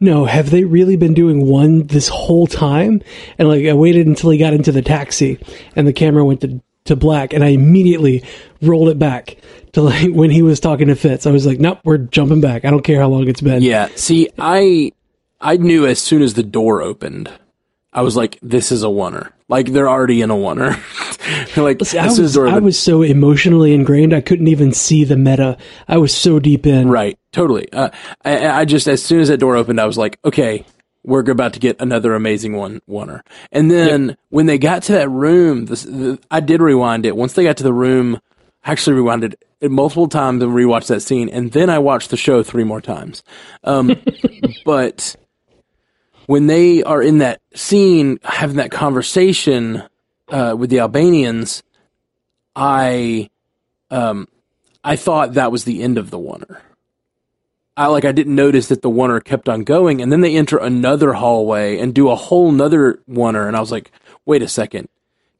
No, 0.00 0.24
have 0.24 0.50
they 0.50 0.64
really 0.64 0.96
been 0.96 1.14
doing 1.14 1.46
one 1.46 1.86
this 1.86 2.08
whole 2.08 2.46
time? 2.46 3.02
And 3.38 3.48
like 3.48 3.64
I 3.66 3.72
waited 3.72 4.06
until 4.06 4.30
he 4.30 4.38
got 4.38 4.52
into 4.52 4.72
the 4.72 4.82
taxi 4.82 5.38
and 5.76 5.86
the 5.86 5.92
camera 5.92 6.24
went 6.24 6.40
to, 6.42 6.60
to 6.86 6.96
black 6.96 7.32
and 7.32 7.44
I 7.44 7.48
immediately 7.48 8.24
rolled 8.60 8.88
it 8.88 8.98
back 8.98 9.36
to 9.72 9.82
like 9.82 10.10
when 10.12 10.30
he 10.30 10.42
was 10.42 10.60
talking 10.60 10.88
to 10.88 10.96
Fisk. 10.96 11.26
I 11.26 11.30
was 11.30 11.46
like, 11.46 11.60
nope, 11.60 11.78
we're 11.84 11.98
jumping 11.98 12.40
back. 12.40 12.64
I 12.64 12.70
don't 12.70 12.84
care 12.84 13.00
how 13.00 13.08
long 13.08 13.28
it's 13.28 13.40
been. 13.40 13.62
Yeah. 13.62 13.88
See, 13.96 14.30
I 14.38 14.92
I 15.40 15.56
knew 15.56 15.86
as 15.86 16.00
soon 16.00 16.22
as 16.22 16.34
the 16.34 16.42
door 16.42 16.82
opened, 16.82 17.30
I 17.94 18.02
was 18.02 18.16
like, 18.16 18.38
this 18.42 18.72
is 18.72 18.82
a 18.82 18.88
oneer. 18.88 19.30
Like 19.48 19.66
they're 19.66 19.88
already 19.88 20.20
in 20.20 20.30
a 20.30 20.34
oneer. 20.34 20.76
like 21.56 21.84
See, 21.84 21.98
I, 21.98 22.06
as 22.06 22.16
soon 22.16 22.24
as 22.24 22.36
was, 22.36 22.52
I 22.52 22.58
was 22.58 22.78
so 22.78 23.02
emotionally 23.02 23.72
ingrained, 23.72 24.12
I 24.12 24.20
couldn't 24.20 24.48
even 24.48 24.72
see 24.72 25.04
the 25.04 25.16
meta. 25.16 25.56
I 25.86 25.98
was 25.98 26.14
so 26.14 26.38
deep 26.40 26.66
in. 26.66 26.88
Right, 26.88 27.18
totally. 27.32 27.72
Uh, 27.72 27.90
I, 28.24 28.48
I 28.48 28.64
just 28.64 28.88
as 28.88 29.02
soon 29.02 29.20
as 29.20 29.28
that 29.28 29.38
door 29.38 29.56
opened, 29.56 29.80
I 29.80 29.86
was 29.86 29.96
like, 29.96 30.18
okay, 30.24 30.64
we're 31.04 31.20
about 31.30 31.52
to 31.52 31.60
get 31.60 31.80
another 31.80 32.14
amazing 32.14 32.56
one 32.56 32.80
oneer. 32.88 33.20
And 33.52 33.70
then 33.70 34.16
when 34.30 34.46
they 34.46 34.58
got 34.58 34.82
to 34.84 34.92
that 34.92 35.08
room, 35.10 35.66
this, 35.66 35.82
the, 35.84 36.18
I 36.30 36.40
did 36.40 36.60
rewind 36.60 37.06
it. 37.06 37.16
Once 37.16 37.34
they 37.34 37.44
got 37.44 37.58
to 37.58 37.64
the 37.64 37.72
room, 37.72 38.20
I 38.64 38.72
actually 38.72 38.96
rewinded 39.00 39.34
it 39.60 39.70
multiple 39.70 40.08
times 40.08 40.42
and 40.42 40.52
rewatched 40.52 40.88
that 40.88 41.00
scene, 41.00 41.28
and 41.28 41.52
then 41.52 41.70
I 41.70 41.78
watched 41.78 42.10
the 42.10 42.16
show 42.16 42.42
three 42.42 42.64
more 42.64 42.80
times. 42.80 43.22
Um, 43.62 43.94
but 44.64 45.16
when 46.26 46.46
they 46.46 46.82
are 46.82 47.02
in 47.02 47.18
that 47.18 47.40
scene 47.54 48.18
having 48.22 48.56
that 48.56 48.70
conversation 48.70 49.82
uh, 50.28 50.54
with 50.58 50.70
the 50.70 50.80
Albanians, 50.80 51.62
I 52.56 53.30
um, 53.90 54.28
I 54.82 54.96
thought 54.96 55.34
that 55.34 55.52
was 55.52 55.64
the 55.64 55.82
end 55.82 55.98
of 55.98 56.10
the 56.10 56.18
oneer. 56.18 56.60
I 57.76 57.86
like 57.86 58.04
I 58.04 58.12
didn't 58.12 58.34
notice 58.34 58.68
that 58.68 58.82
the 58.82 58.90
oneer 58.90 59.22
kept 59.22 59.48
on 59.48 59.64
going, 59.64 60.00
and 60.00 60.12
then 60.12 60.20
they 60.20 60.36
enter 60.36 60.58
another 60.58 61.12
hallway 61.14 61.78
and 61.78 61.94
do 61.94 62.08
a 62.08 62.14
whole 62.14 62.52
nother 62.52 63.00
oneer, 63.10 63.48
and 63.48 63.56
I 63.56 63.60
was 63.60 63.72
like, 63.72 63.90
wait 64.24 64.42
a 64.42 64.48
second, 64.48 64.88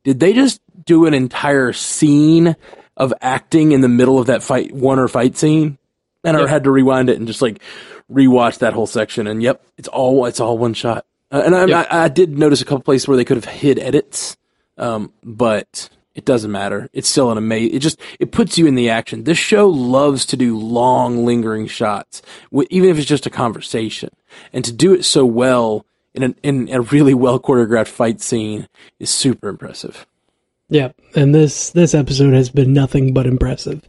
did 0.02 0.20
they 0.20 0.32
just 0.32 0.60
do 0.84 1.06
an 1.06 1.14
entire 1.14 1.72
scene 1.72 2.56
of 2.96 3.14
acting 3.20 3.72
in 3.72 3.80
the 3.80 3.88
middle 3.88 4.18
of 4.18 4.26
that 4.26 4.42
fight 4.42 4.72
oneer 4.72 5.08
fight 5.08 5.36
scene? 5.36 5.78
And 6.26 6.38
I 6.38 6.48
had 6.48 6.64
to 6.64 6.70
rewind 6.70 7.10
it 7.10 7.18
and 7.18 7.26
just 7.26 7.42
like 7.42 7.60
rewatch 8.10 8.58
that 8.58 8.72
whole 8.74 8.86
section, 8.86 9.26
and 9.26 9.42
yep, 9.42 9.64
it's 9.78 9.88
all 9.88 10.26
it's 10.26 10.40
all 10.40 10.58
one 10.58 10.74
shot. 10.74 11.06
Uh, 11.30 11.42
and 11.44 11.54
I, 11.54 11.64
Yep. 11.66 11.86
I, 11.90 12.04
I 12.04 12.08
did 12.08 12.38
notice 12.38 12.60
a 12.60 12.64
couple 12.64 12.82
places 12.82 13.08
where 13.08 13.16
they 13.16 13.24
could 13.24 13.36
have 13.36 13.44
hid 13.46 13.78
edits, 13.78 14.36
um, 14.78 15.12
but 15.22 15.88
it 16.14 16.24
doesn't 16.24 16.52
matter. 16.52 16.88
It's 16.92 17.08
still 17.08 17.32
an 17.32 17.38
amazing. 17.38 17.74
It 17.74 17.80
just 17.80 18.00
it 18.20 18.30
puts 18.30 18.56
you 18.58 18.66
in 18.66 18.74
the 18.76 18.90
action. 18.90 19.24
This 19.24 19.38
show 19.38 19.68
loves 19.68 20.26
to 20.26 20.36
do 20.36 20.56
long, 20.56 21.24
lingering 21.24 21.66
shots, 21.66 22.22
even 22.70 22.88
if 22.88 22.98
it's 22.98 23.06
just 23.08 23.26
a 23.26 23.30
conversation, 23.30 24.10
and 24.52 24.64
to 24.64 24.72
do 24.72 24.94
it 24.94 25.04
so 25.04 25.24
well 25.24 25.84
in 26.14 26.22
a, 26.22 26.34
in 26.42 26.68
a 26.70 26.80
really 26.82 27.14
well 27.14 27.40
choreographed 27.40 27.88
fight 27.88 28.20
scene 28.20 28.68
is 29.00 29.10
super 29.10 29.48
impressive. 29.48 30.06
Yeah, 30.68 30.92
and 31.16 31.34
this 31.34 31.70
this 31.70 31.94
episode 31.94 32.32
has 32.34 32.48
been 32.48 32.72
nothing 32.72 33.12
but 33.12 33.26
impressive. 33.26 33.82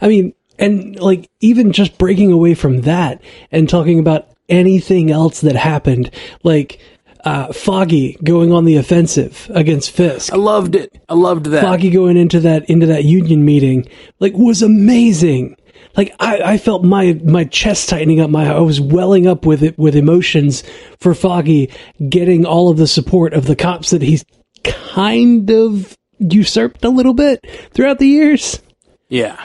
I 0.00 0.08
mean, 0.08 0.34
and 0.58 0.98
like 0.98 1.28
even 1.40 1.72
just 1.72 1.98
breaking 1.98 2.32
away 2.32 2.54
from 2.54 2.82
that 2.82 3.20
and 3.50 3.68
talking 3.68 3.98
about 3.98 4.28
anything 4.48 5.10
else 5.10 5.40
that 5.40 5.56
happened, 5.56 6.10
like 6.42 6.80
uh, 7.24 7.52
Foggy 7.52 8.16
going 8.22 8.52
on 8.52 8.64
the 8.64 8.76
offensive 8.76 9.50
against 9.52 9.90
Fisk. 9.90 10.32
I 10.32 10.36
loved 10.36 10.76
it. 10.76 10.96
I 11.08 11.14
loved 11.14 11.46
that. 11.46 11.62
Foggy 11.62 11.90
going 11.90 12.16
into 12.16 12.40
that 12.40 12.70
into 12.70 12.86
that 12.86 13.04
union 13.04 13.44
meeting 13.44 13.88
like 14.20 14.34
was 14.34 14.62
amazing. 14.62 15.56
Like 15.96 16.14
I, 16.20 16.52
I 16.52 16.58
felt 16.58 16.84
my 16.84 17.20
my 17.24 17.44
chest 17.44 17.88
tightening 17.88 18.20
up. 18.20 18.30
My 18.30 18.48
I 18.48 18.60
was 18.60 18.80
welling 18.80 19.26
up 19.26 19.44
with 19.44 19.62
it 19.62 19.76
with 19.76 19.96
emotions 19.96 20.62
for 21.00 21.14
Foggy 21.14 21.70
getting 22.08 22.44
all 22.46 22.70
of 22.70 22.76
the 22.76 22.86
support 22.86 23.34
of 23.34 23.46
the 23.46 23.56
cops 23.56 23.90
that 23.90 24.02
he's 24.02 24.24
kind 24.62 25.50
of 25.50 25.96
usurped 26.18 26.84
a 26.84 26.90
little 26.90 27.14
bit 27.14 27.44
throughout 27.72 27.98
the 27.98 28.06
years. 28.06 28.62
Yeah. 29.08 29.44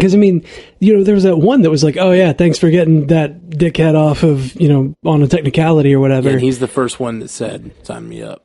Because 0.00 0.14
I 0.14 0.18
mean, 0.18 0.44
you 0.78 0.96
know, 0.96 1.04
there 1.04 1.14
was 1.14 1.24
that 1.24 1.36
one 1.36 1.60
that 1.62 1.70
was 1.70 1.84
like, 1.84 1.98
"Oh 1.98 2.12
yeah, 2.12 2.32
thanks 2.32 2.58
for 2.58 2.70
getting 2.70 3.08
that 3.08 3.50
dickhead 3.50 3.94
off 3.94 4.22
of 4.22 4.58
you 4.58 4.68
know 4.68 4.96
on 5.04 5.22
a 5.22 5.28
technicality 5.28 5.94
or 5.94 6.00
whatever." 6.00 6.30
And 6.30 6.40
he's 6.40 6.58
the 6.58 6.66
first 6.68 6.98
one 6.98 7.18
that 7.18 7.28
said, 7.28 7.70
"Sign 7.82 8.08
me 8.08 8.22
up." 8.22 8.44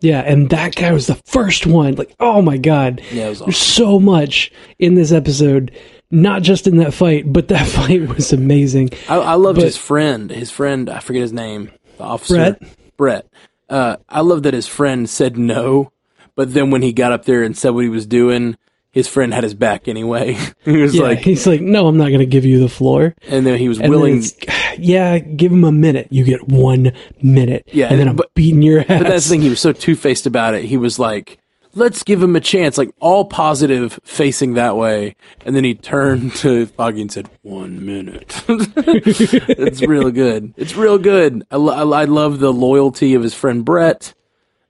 Yeah, 0.00 0.20
and 0.20 0.50
that 0.50 0.74
guy 0.74 0.92
was 0.92 1.06
the 1.06 1.20
first 1.26 1.66
one. 1.66 1.94
Like, 1.94 2.14
oh 2.20 2.42
my 2.42 2.56
god, 2.56 3.02
Yeah, 3.12 3.26
it 3.26 3.28
was 3.30 3.38
there's 3.40 3.56
so 3.58 4.00
much 4.00 4.50
in 4.78 4.94
this 4.94 5.12
episode. 5.12 5.70
Not 6.10 6.42
just 6.42 6.66
in 6.66 6.76
that 6.76 6.94
fight, 6.94 7.30
but 7.32 7.48
that 7.48 7.66
fight 7.78 8.08
was 8.08 8.32
amazing. 8.32 8.90
I, 9.08 9.16
I 9.16 9.34
loved 9.34 9.56
But- 9.56 9.64
his 9.64 9.76
friend. 9.76 10.30
His 10.30 10.50
friend, 10.50 10.88
I 10.88 11.00
forget 11.00 11.22
his 11.22 11.32
name. 11.32 11.70
The 11.98 12.04
officer, 12.04 12.34
Brett? 12.34 12.62
Brett. 12.96 13.26
Uh, 13.68 13.96
I 14.08 14.20
love 14.20 14.42
that 14.44 14.54
his 14.54 14.66
friend 14.66 15.08
said 15.08 15.36
no, 15.38 15.90
but 16.36 16.52
then 16.54 16.70
when 16.70 16.82
he 16.82 16.92
got 16.92 17.12
up 17.12 17.24
there 17.24 17.42
and 17.42 17.56
said 17.56 17.70
what 17.70 17.84
he 17.84 17.88
was 17.90 18.06
doing, 18.06 18.56
his 18.94 19.06
friend 19.08 19.34
had 19.34 19.44
his 19.44 19.52
back 19.54 19.88
anyway. 19.88 20.38
he 20.64 20.78
was 20.78 20.94
Yeah, 20.94 21.02
like, 21.02 21.18
he's 21.18 21.46
like, 21.46 21.60
no, 21.60 21.86
I'm 21.88 21.96
not 21.98 22.06
going 22.08 22.20
to 22.20 22.26
give 22.26 22.44
you 22.46 22.60
the 22.60 22.68
floor. 22.68 23.14
and 23.28 23.44
then 23.46 23.58
he 23.58 23.68
was 23.68 23.78
And 23.80 23.90
willing. 23.90 24.22
yeah, 24.78 25.18
give 25.18 25.52
him 25.52 25.64
a 25.64 25.72
minute. 25.72 26.08
You 26.10 26.24
get 26.24 26.48
one 26.48 26.92
minute. 27.20 27.68
Yeah, 27.72 27.88
and 27.90 27.98
then 28.00 28.08
I'm 28.08 28.16
but- 28.16 28.32
beating 28.34 28.62
your 28.62 28.80
ass. 28.80 28.86
But 28.88 29.02
that's 29.08 29.24
the 29.24 29.30
thing. 29.30 29.42
He 29.42 29.50
was 29.50 29.60
so 29.60 29.72
two 29.72 29.96
faced 29.96 30.26
about 30.26 30.54
it. 30.54 30.64
He 30.64 30.76
was 30.76 30.98
like, 30.98 31.38
"Let's 31.74 32.02
give 32.04 32.22
him 32.22 32.36
a 32.36 32.40
chance." 32.40 32.78
Like 32.78 32.90
all 33.00 33.24
positive, 33.24 33.98
facing 34.04 34.54
that 34.54 34.76
way, 34.76 35.16
and 35.44 35.54
then 35.56 35.64
he 35.64 35.74
turned 35.74 36.34
to 36.36 36.66
Foggy 36.66 37.00
and 37.02 37.10
said, 37.12 37.28
"One 37.42 37.84
minute." 37.84 38.42
it's 38.48 39.82
real 39.82 40.10
good. 40.10 40.54
It's 40.56 40.76
real 40.76 40.98
good. 40.98 41.42
I, 41.50 41.56
lo- 41.56 41.92
I 41.92 42.04
love 42.04 42.38
the 42.38 42.52
loyalty 42.52 43.14
of 43.14 43.22
his 43.22 43.34
friend 43.34 43.64
Brett. 43.64 44.14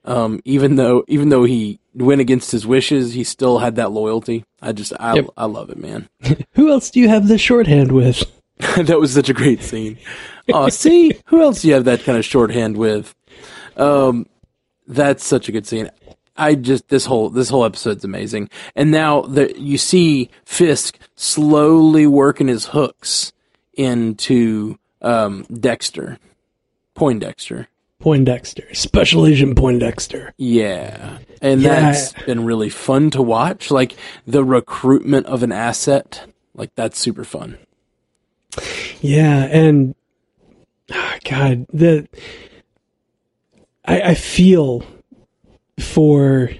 Um, 0.04 0.40
even 0.44 0.76
though 0.76 1.04
even 1.08 1.30
though 1.30 1.44
he 1.44 1.80
went 1.94 2.20
against 2.20 2.50
his 2.50 2.66
wishes, 2.66 3.14
he 3.14 3.24
still 3.24 3.58
had 3.58 3.76
that 3.76 3.90
loyalty. 3.90 4.44
I 4.60 4.72
just 4.72 4.92
I 5.00 5.14
Yep. 5.14 5.26
I 5.36 5.46
love 5.46 5.70
it, 5.70 5.78
man. 5.78 6.08
Who 6.52 6.70
else 6.70 6.90
do 6.90 7.00
you 7.00 7.08
have 7.08 7.28
the 7.28 7.38
shorthand 7.38 7.92
with? 7.92 8.24
that 8.76 9.00
was 9.00 9.12
such 9.12 9.28
a 9.28 9.34
great 9.34 9.62
scene. 9.62 9.98
Oh, 10.52 10.68
see, 10.70 11.12
who 11.26 11.42
else 11.42 11.62
do 11.62 11.68
you 11.68 11.74
have 11.74 11.86
that 11.86 12.04
kind 12.04 12.16
of 12.16 12.24
shorthand 12.24 12.76
with? 12.76 13.14
Um, 13.76 14.26
that's 14.86 15.24
such 15.26 15.48
a 15.48 15.52
good 15.52 15.66
scene. 15.66 15.90
I 16.36 16.54
just 16.54 16.88
this 16.88 17.06
whole 17.06 17.30
this 17.30 17.48
whole 17.48 17.64
episode's 17.64 18.04
amazing. 18.04 18.50
And 18.76 18.90
now 18.90 19.22
that 19.22 19.58
you 19.58 19.78
see 19.78 20.30
Fisk 20.44 20.98
slowly 21.16 22.06
working 22.06 22.48
his 22.48 22.66
hooks 22.66 23.32
into 23.72 24.78
um, 25.02 25.44
Dexter, 25.52 26.18
Poindexter. 26.94 27.68
Poindexter, 28.04 28.66
Special 28.74 29.26
Agent 29.26 29.56
Poindexter. 29.56 30.34
Yeah. 30.36 31.16
And 31.40 31.62
Yeah. 31.62 31.80
that's 31.80 32.12
been 32.26 32.44
really 32.44 32.68
fun 32.68 33.08
to 33.12 33.22
watch. 33.22 33.70
Like 33.70 33.96
the 34.26 34.44
recruitment 34.44 35.24
of 35.24 35.42
an 35.42 35.52
asset, 35.52 36.26
like 36.54 36.74
that's 36.74 36.98
super 36.98 37.24
fun. 37.24 37.56
Yeah, 39.00 39.44
and 39.46 39.94
ah, 40.92 41.16
God, 41.24 41.66
the 41.72 42.06
I, 43.86 44.00
I 44.02 44.14
feel 44.14 44.84
for 45.80 46.50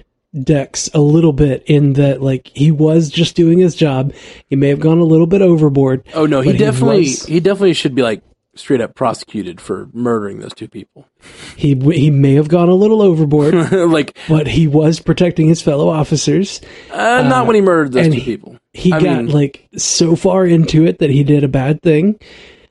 Dex 0.43 0.89
a 0.95 0.99
little 0.99 1.31
bit 1.31 1.63
in 1.67 1.93
that, 1.93 2.23
like 2.23 2.51
he 2.55 2.71
was 2.71 3.09
just 3.09 3.35
doing 3.35 3.59
his 3.59 3.75
job. 3.75 4.13
He 4.49 4.55
may 4.55 4.69
have 4.69 4.79
gone 4.79 4.97
a 4.97 5.03
little 5.05 5.27
bit 5.27 5.41
overboard. 5.43 6.03
Oh 6.15 6.25
no, 6.25 6.41
he 6.41 6.53
definitely 6.57 7.01
was- 7.01 7.25
he 7.27 7.39
definitely 7.39 7.73
should 7.75 7.93
be 7.93 8.01
like 8.01 8.23
straight 8.55 8.81
up 8.81 8.95
prosecuted 8.95 9.59
for 9.61 9.89
murdering 9.93 10.39
those 10.39 10.53
two 10.53 10.67
people. 10.67 11.07
He 11.55 11.75
he 11.75 12.09
may 12.09 12.33
have 12.35 12.47
gone 12.47 12.69
a 12.69 12.75
little 12.75 13.01
overboard, 13.01 13.53
like 13.71 14.17
but 14.27 14.47
he 14.47 14.67
was 14.67 14.99
protecting 14.99 15.47
his 15.47 15.61
fellow 15.61 15.89
officers. 15.89 16.61
uh, 16.91 17.21
not 17.27 17.47
when 17.47 17.55
he 17.55 17.61
murdered 17.61 17.91
those 17.93 18.05
two 18.07 18.11
he- 18.13 18.21
people. 18.23 18.57
He 18.73 18.91
I 18.91 18.99
got 19.01 19.17
mean- 19.23 19.27
like 19.33 19.67
so 19.77 20.15
far 20.15 20.45
into 20.45 20.85
it 20.85 20.99
that 20.99 21.09
he 21.09 21.23
did 21.23 21.43
a 21.43 21.47
bad 21.47 21.81
thing. 21.81 22.19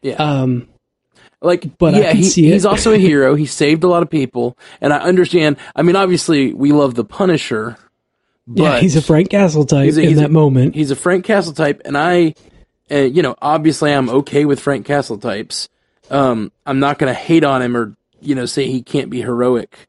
Yeah. 0.02 0.14
Um, 0.14 0.68
Like 1.40 1.76
but 1.78 1.94
yeah, 1.94 2.12
he, 2.12 2.22
see 2.24 2.46
it. 2.48 2.52
he's 2.54 2.64
also 2.66 2.92
a 2.92 2.98
hero. 2.98 3.34
He 3.34 3.44
saved 3.46 3.84
a 3.84 3.88
lot 3.88 4.02
of 4.02 4.08
people, 4.10 4.56
and 4.80 4.92
I 4.92 4.98
understand. 4.98 5.56
I 5.76 5.82
mean, 5.82 5.96
obviously, 5.96 6.52
we 6.54 6.72
love 6.72 6.94
the 6.94 7.04
Punisher. 7.04 7.76
But 8.46 8.62
yeah, 8.62 8.80
he's 8.80 8.96
a 8.96 9.02
Frank 9.02 9.30
Castle 9.30 9.64
type 9.64 9.84
he's 9.84 9.96
a- 9.98 10.02
in 10.02 10.08
he's 10.08 10.18
a- 10.18 10.22
that 10.22 10.30
moment. 10.30 10.74
He's 10.74 10.90
a 10.90 10.96
Frank 10.96 11.24
Castle 11.24 11.52
type, 11.54 11.80
and 11.86 11.96
I, 11.96 12.34
uh, 12.90 12.96
you 12.96 13.22
know, 13.22 13.34
obviously, 13.40 13.92
I'm 13.92 14.08
okay 14.10 14.44
with 14.44 14.60
Frank 14.60 14.84
Castle 14.86 15.16
types. 15.18 15.68
Um, 16.10 16.52
I'm 16.66 16.78
not 16.80 16.98
going 16.98 17.12
to 17.12 17.18
hate 17.18 17.44
on 17.44 17.62
him 17.62 17.76
or 17.76 17.96
you 18.20 18.34
know 18.34 18.46
say 18.46 18.66
he 18.66 18.82
can't 18.82 19.10
be 19.10 19.22
heroic, 19.22 19.88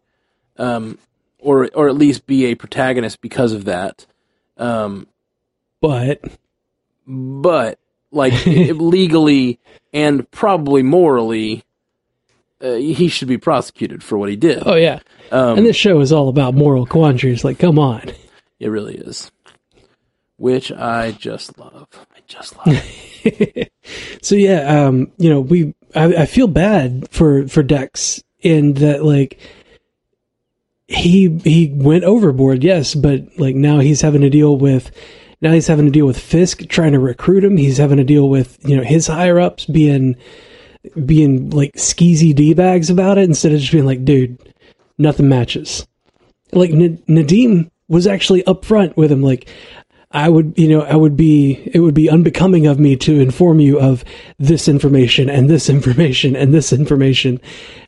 um, 0.57 0.97
or 1.39 1.69
or 1.73 1.87
at 1.87 1.95
least 1.95 2.25
be 2.25 2.45
a 2.45 2.55
protagonist 2.55 3.21
because 3.21 3.53
of 3.53 3.65
that. 3.65 4.05
Um, 4.57 5.07
But 5.81 6.21
but 7.07 7.79
like 8.11 8.45
legally 8.45 9.59
and 9.93 10.29
probably 10.31 10.83
morally, 10.83 11.63
uh, 12.61 12.73
he 12.75 13.07
should 13.07 13.27
be 13.27 13.37
prosecuted 13.37 14.03
for 14.03 14.17
what 14.17 14.29
he 14.29 14.35
did. 14.35 14.63
Oh 14.65 14.75
yeah. 14.75 14.99
Um, 15.31 15.57
and 15.57 15.65
this 15.65 15.75
show 15.75 15.99
is 15.99 16.11
all 16.11 16.29
about 16.29 16.53
moral 16.53 16.85
quandaries. 16.85 17.43
Like, 17.43 17.59
come 17.59 17.79
on. 17.79 18.11
It 18.59 18.69
really 18.69 18.95
is. 18.95 19.31
Which 20.37 20.71
I 20.71 21.11
just 21.11 21.57
love. 21.57 21.87
I 21.93 22.19
just 22.27 22.55
love. 22.57 23.67
So 24.21 24.33
yeah, 24.33 24.85
um, 24.87 25.11
you 25.17 25.29
know, 25.29 25.39
we 25.39 25.75
I, 25.95 26.05
I 26.05 26.25
feel 26.25 26.47
bad 26.47 27.07
for 27.11 27.47
for 27.47 27.61
Dex 27.61 28.23
in 28.41 28.73
that 28.73 29.05
like 29.05 29.39
he 30.87 31.39
he 31.43 31.71
went 31.71 32.03
overboard, 32.03 32.63
yes, 32.63 32.95
but 32.95 33.21
like 33.37 33.55
now 33.55 33.79
he's 33.79 34.01
having 34.01 34.21
to 34.21 34.29
deal 34.31 34.57
with 34.57 34.89
now 35.41 35.51
he's 35.51 35.67
having 35.67 35.85
to 35.85 35.91
deal 35.91 36.07
with 36.07 36.19
Fisk 36.19 36.67
trying 36.67 36.93
to 36.93 36.99
recruit 36.99 37.43
him. 37.43 37.55
He's 37.55 37.77
having 37.77 37.97
to 37.97 38.03
deal 38.03 38.29
with 38.29 38.57
you 38.67 38.75
know 38.75 38.83
his 38.83 39.05
higher 39.05 39.39
ups 39.39 39.65
being 39.65 40.15
being 41.05 41.51
like 41.51 41.73
skeezy 41.73 42.33
d 42.33 42.55
bags 42.55 42.89
about 42.89 43.19
it 43.19 43.25
instead 43.25 43.51
of 43.51 43.59
just 43.59 43.71
being 43.71 43.85
like, 43.85 44.03
dude, 44.05 44.39
nothing 44.97 45.29
matches. 45.29 45.85
Like 46.51 46.71
N- 46.71 47.01
Nadeem 47.07 47.69
was 47.87 48.07
actually 48.07 48.41
upfront 48.43 48.97
with 48.97 49.11
him, 49.11 49.21
like. 49.21 49.47
I 50.15 50.29
would, 50.29 50.57
you 50.57 50.67
know, 50.69 50.81
I 50.81 50.95
would 50.95 51.15
be, 51.17 51.61
it 51.73 51.79
would 51.79 51.93
be 51.93 52.09
unbecoming 52.09 52.65
of 52.67 52.79
me 52.79 52.95
to 52.97 53.19
inform 53.19 53.59
you 53.59 53.79
of 53.79 54.03
this 54.39 54.67
information 54.67 55.29
and 55.29 55.49
this 55.49 55.69
information 55.69 56.35
and 56.35 56.53
this 56.53 56.71
information. 56.71 57.39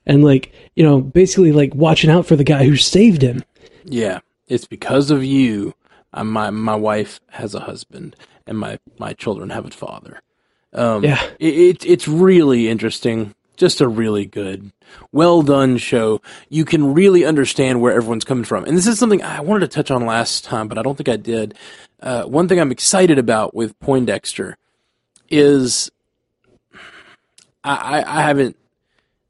And 0.05 0.23
like, 0.23 0.51
you 0.75 0.83
know, 0.83 1.01
basically 1.01 1.51
like 1.53 1.73
watching 1.73 2.09
out 2.09 2.25
for 2.25 2.35
the 2.35 2.43
guy 2.43 2.65
who 2.65 2.75
saved 2.75 3.21
him. 3.21 3.43
yeah, 3.85 4.19
it's 4.47 4.67
because 4.67 5.09
of 5.11 5.23
you. 5.23 5.73
Uh, 6.13 6.23
my 6.23 6.49
my 6.49 6.75
wife 6.75 7.19
has 7.31 7.53
a 7.55 7.59
husband, 7.61 8.15
and 8.45 8.57
my 8.57 8.79
my 8.97 9.13
children 9.13 9.49
have 9.49 9.65
a 9.65 9.71
father. 9.71 10.21
Um, 10.73 11.03
Yeah. 11.03 11.21
it, 11.39 11.53
it 11.53 11.85
it's 11.85 12.07
really 12.07 12.69
interesting. 12.69 13.35
Just 13.57 13.81
a 13.81 13.87
really 13.87 14.25
good, 14.25 14.71
well 15.11 15.41
done 15.41 15.77
show. 15.77 16.21
You 16.49 16.63
can 16.63 16.93
really 16.93 17.25
understand 17.25 17.81
where 17.81 17.93
everyone's 17.93 18.23
coming 18.23 18.45
from, 18.45 18.63
and 18.65 18.77
this 18.77 18.87
is 18.87 18.99
something 18.99 19.21
I 19.23 19.41
wanted 19.41 19.61
to 19.61 19.75
touch 19.75 19.91
on 19.91 20.05
last 20.05 20.45
time, 20.45 20.67
but 20.67 20.77
I 20.77 20.83
don't 20.83 20.95
think 20.95 21.09
I 21.09 21.17
did. 21.17 21.55
Uh, 21.99 22.23
one 22.23 22.47
thing 22.47 22.59
I'm 22.59 22.71
excited 22.71 23.17
about 23.17 23.55
with 23.55 23.77
Poindexter 23.79 24.57
is 25.29 25.91
I, 27.63 28.01
I, 28.01 28.19
I 28.19 28.21
haven't 28.21 28.55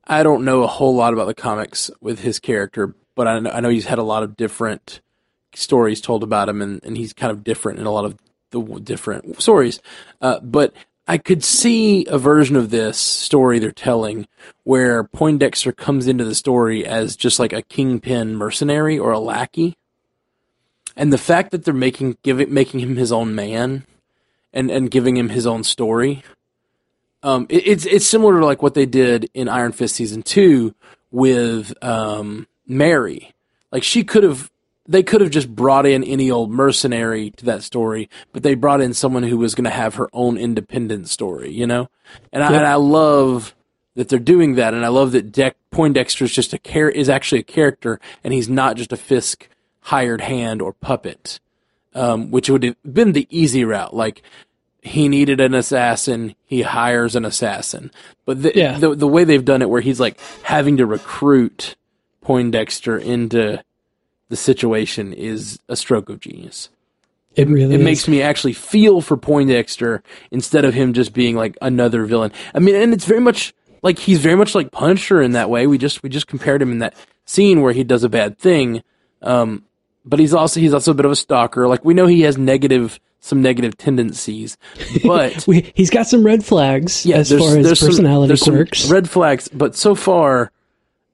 I 0.07 0.23
don't 0.23 0.45
know 0.45 0.63
a 0.63 0.67
whole 0.67 0.95
lot 0.95 1.13
about 1.13 1.27
the 1.27 1.33
comics 1.33 1.91
with 1.99 2.19
his 2.19 2.39
character, 2.39 2.95
but 3.15 3.27
I 3.27 3.39
know, 3.39 3.49
I 3.51 3.59
know 3.59 3.69
he's 3.69 3.85
had 3.85 3.99
a 3.99 4.03
lot 4.03 4.23
of 4.23 4.37
different 4.37 5.01
stories 5.53 5.99
told 5.99 6.23
about 6.23 6.47
him, 6.47 6.61
and, 6.61 6.81
and 6.83 6.95
he's 6.95 7.13
kind 7.13 7.31
of 7.31 7.43
different 7.43 7.79
in 7.79 7.85
a 7.85 7.91
lot 7.91 8.05
of 8.05 8.17
the 8.51 8.61
different 8.81 9.41
stories. 9.41 9.81
Uh, 10.21 10.39
but 10.39 10.73
I 11.07 11.17
could 11.17 11.43
see 11.43 12.05
a 12.05 12.17
version 12.17 12.55
of 12.55 12.69
this 12.69 12.97
story 12.97 13.59
they're 13.59 13.71
telling 13.71 14.27
where 14.63 15.03
Poindexter 15.03 15.71
comes 15.71 16.07
into 16.07 16.25
the 16.25 16.35
story 16.35 16.85
as 16.85 17.15
just 17.15 17.39
like 17.39 17.53
a 17.53 17.61
kingpin 17.61 18.35
mercenary 18.35 18.99
or 18.99 19.11
a 19.11 19.19
lackey. 19.19 19.77
And 20.95 21.13
the 21.13 21.17
fact 21.17 21.51
that 21.51 21.63
they're 21.63 21.73
making 21.73 22.17
giving 22.23 22.53
making 22.53 22.81
him 22.81 22.95
his 22.95 23.11
own 23.11 23.35
man 23.35 23.85
and, 24.51 24.69
and 24.69 24.91
giving 24.91 25.15
him 25.15 25.29
his 25.29 25.47
own 25.47 25.63
story 25.63 26.23
um, 27.23 27.45
it, 27.49 27.67
it's 27.67 27.85
it's 27.85 28.05
similar 28.05 28.39
to 28.39 28.45
like 28.45 28.61
what 28.61 28.73
they 28.73 28.85
did 28.85 29.29
in 29.33 29.49
Iron 29.49 29.71
Fist 29.71 29.95
season 29.95 30.23
two 30.23 30.73
with 31.11 31.73
um, 31.83 32.47
Mary. 32.67 33.33
Like 33.71 33.83
she 33.83 34.03
could 34.03 34.23
have, 34.23 34.49
they 34.87 35.03
could 35.03 35.21
have 35.21 35.29
just 35.31 35.53
brought 35.53 35.85
in 35.85 36.03
any 36.03 36.31
old 36.31 36.49
mercenary 36.51 37.31
to 37.31 37.45
that 37.45 37.63
story, 37.63 38.09
but 38.31 38.43
they 38.43 38.55
brought 38.55 38.81
in 38.81 38.93
someone 38.93 39.23
who 39.23 39.37
was 39.37 39.53
going 39.55 39.65
to 39.65 39.69
have 39.69 39.95
her 39.95 40.09
own 40.13 40.37
independent 40.37 41.09
story, 41.09 41.51
you 41.51 41.67
know. 41.67 41.89
And 42.31 42.43
I, 42.43 42.47
and 42.47 42.65
I 42.65 42.75
love 42.75 43.53
that 43.95 44.09
they're 44.09 44.19
doing 44.19 44.55
that, 44.55 44.73
and 44.73 44.85
I 44.85 44.89
love 44.89 45.11
that 45.11 45.31
Dex 45.31 45.57
Poindexter 45.71 46.25
is 46.25 46.33
just 46.33 46.53
a 46.53 46.57
char- 46.59 46.89
is 46.89 47.09
actually 47.09 47.39
a 47.41 47.43
character, 47.43 47.99
and 48.23 48.33
he's 48.33 48.47
not 48.47 48.77
just 48.77 48.93
a 48.93 48.97
Fisk 48.97 49.49
hired 49.81 50.21
hand 50.21 50.61
or 50.61 50.73
puppet, 50.73 51.39
um, 51.93 52.31
which 52.31 52.49
would 52.49 52.63
have 52.63 52.75
been 52.83 53.11
the 53.13 53.27
easy 53.29 53.63
route. 53.65 53.93
Like 53.95 54.21
he 54.81 55.09
needed 55.09 55.41
an 55.41 55.53
assassin, 55.53 56.35
he 56.45 56.61
hires 56.61 57.15
an 57.15 57.25
assassin. 57.25 57.91
But 58.25 58.43
the, 58.43 58.51
Yeah. 58.55 58.77
the 58.79 58.95
the 58.95 59.07
way 59.07 59.23
they've 59.25 59.43
done 59.43 59.61
it, 59.61 59.69
where 59.69 59.81
he's 59.81 59.99
like 59.99 60.17
having 60.43 60.77
to 60.77 60.85
recruit 60.85 61.75
Poindexter 62.23 62.97
into 62.97 63.63
the 64.29 64.35
situation, 64.35 65.13
is 65.13 65.59
a 65.69 65.75
stroke 65.75 66.09
of 66.09 66.19
genius. 66.19 66.69
It 67.35 67.47
really 67.47 67.75
It 67.75 67.81
is. 67.81 67.85
makes 67.85 68.07
me 68.07 68.21
actually 68.21 68.53
feel 68.53 68.99
for 68.99 69.15
Poindexter 69.15 70.01
instead 70.31 70.65
of 70.65 70.73
him 70.73 70.93
just 70.93 71.13
being 71.13 71.35
like 71.35 71.55
another 71.61 72.05
villain. 72.05 72.31
I 72.55 72.59
mean, 72.59 72.75
and 72.75 72.93
it's 72.93 73.05
very 73.05 73.21
much 73.21 73.53
like 73.83 73.99
he's 73.99 74.19
very 74.19 74.35
much 74.35 74.55
like 74.55 74.71
Punisher 74.71 75.21
in 75.21 75.33
that 75.33 75.49
way. 75.49 75.67
We 75.67 75.77
just 75.77 76.01
we 76.01 76.09
just 76.09 76.27
compared 76.27 76.61
him 76.61 76.71
in 76.71 76.79
that 76.79 76.95
scene 77.25 77.61
where 77.61 77.73
he 77.73 77.83
does 77.83 78.03
a 78.03 78.09
bad 78.09 78.39
thing, 78.39 78.83
um, 79.21 79.63
but 80.03 80.19
he's 80.19 80.33
also 80.33 80.59
he's 80.59 80.73
also 80.73 80.91
a 80.91 80.93
bit 80.95 81.05
of 81.05 81.11
a 81.11 81.15
stalker. 81.15 81.67
Like 81.67 81.85
we 81.85 81.93
know 81.93 82.07
he 82.07 82.21
has 82.21 82.37
negative 82.37 82.99
some 83.19 83.41
negative 83.41 83.77
tendencies, 83.77 84.57
but 85.03 85.45
we, 85.47 85.71
he's 85.75 85.89
got 85.89 86.07
some 86.07 86.23
red 86.23 86.43
flags 86.45 87.05
as 87.05 87.31
far 87.31 87.57
as 87.57 87.79
personality 87.79 88.35
some 88.35 88.53
quirks. 88.55 88.89
red 88.89 89.09
flags, 89.09 89.47
but 89.49 89.75
so 89.75 89.95
far, 89.95 90.51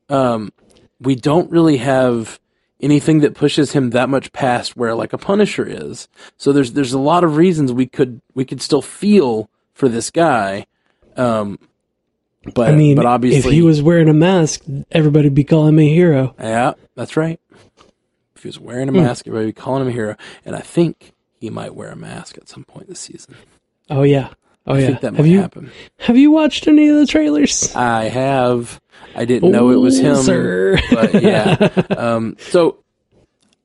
um, 0.09 0.53
we 0.99 1.15
don't 1.15 1.49
really 1.51 1.77
have 1.77 2.39
anything 2.83 3.21
that 3.21 3.33
pushes 3.33 3.71
him 3.71 3.89
that 3.91 4.09
much 4.09 4.31
past 4.33 4.77
where 4.77 4.93
like 4.93 5.13
a 5.13 5.17
Punisher 5.17 5.65
is. 5.65 6.07
So 6.37 6.51
there's 6.51 6.73
there's 6.73 6.93
a 6.93 6.99
lot 6.99 7.23
of 7.23 7.37
reasons 7.37 7.71
we 7.73 7.87
could 7.87 8.21
we 8.35 8.45
could 8.45 8.61
still 8.61 8.81
feel 8.83 9.49
for 9.73 9.89
this 9.89 10.11
guy. 10.11 10.67
Um, 11.17 11.57
but 12.53 12.69
I 12.71 12.75
mean, 12.75 12.95
but 12.97 13.05
obviously, 13.05 13.49
if 13.51 13.53
he 13.55 13.61
was 13.61 13.81
wearing 13.81 14.09
a 14.09 14.13
mask, 14.13 14.61
everybody'd 14.91 15.33
be 15.33 15.43
calling 15.45 15.69
him 15.69 15.79
a 15.79 15.87
hero. 15.87 16.35
yeah, 16.39 16.73
that's 16.95 17.15
right. 17.15 17.39
If 18.35 18.43
he 18.43 18.49
was 18.49 18.59
wearing 18.59 18.89
a 18.89 18.91
Hmm. 18.91 18.97
mask, 18.97 19.25
everybody 19.27 19.45
would 19.47 19.55
be 19.55 19.61
calling 19.61 19.81
him 19.83 19.87
a 19.87 19.91
hero, 19.91 20.15
and 20.45 20.55
I 20.55 20.59
think 20.59 21.13
he 21.39 21.49
might 21.49 21.73
wear 21.73 21.89
a 21.89 21.95
mask 21.95 22.37
at 22.37 22.49
some 22.49 22.65
point 22.65 22.89
this 22.89 22.99
season. 22.99 23.35
Oh 23.89 24.03
yeah, 24.03 24.29
oh 24.67 24.73
I 24.73 24.79
yeah. 24.79 24.87
think 24.87 24.99
that 25.01 25.13
might 25.13 25.25
you 25.25 25.39
happen. 25.39 25.71
have 25.99 26.17
you 26.17 26.31
watched 26.31 26.67
any 26.67 26.89
of 26.89 26.97
the 26.97 27.07
trailers? 27.07 27.73
I 27.75 28.05
have. 28.09 28.81
I 29.15 29.25
didn't 29.25 29.51
know 29.51 29.69
it 29.71 29.77
was 29.77 29.99
him, 29.99 30.15
sir. 30.17 30.79
but 30.91 31.21
yeah. 31.21 31.69
Um, 31.97 32.37
so 32.39 32.79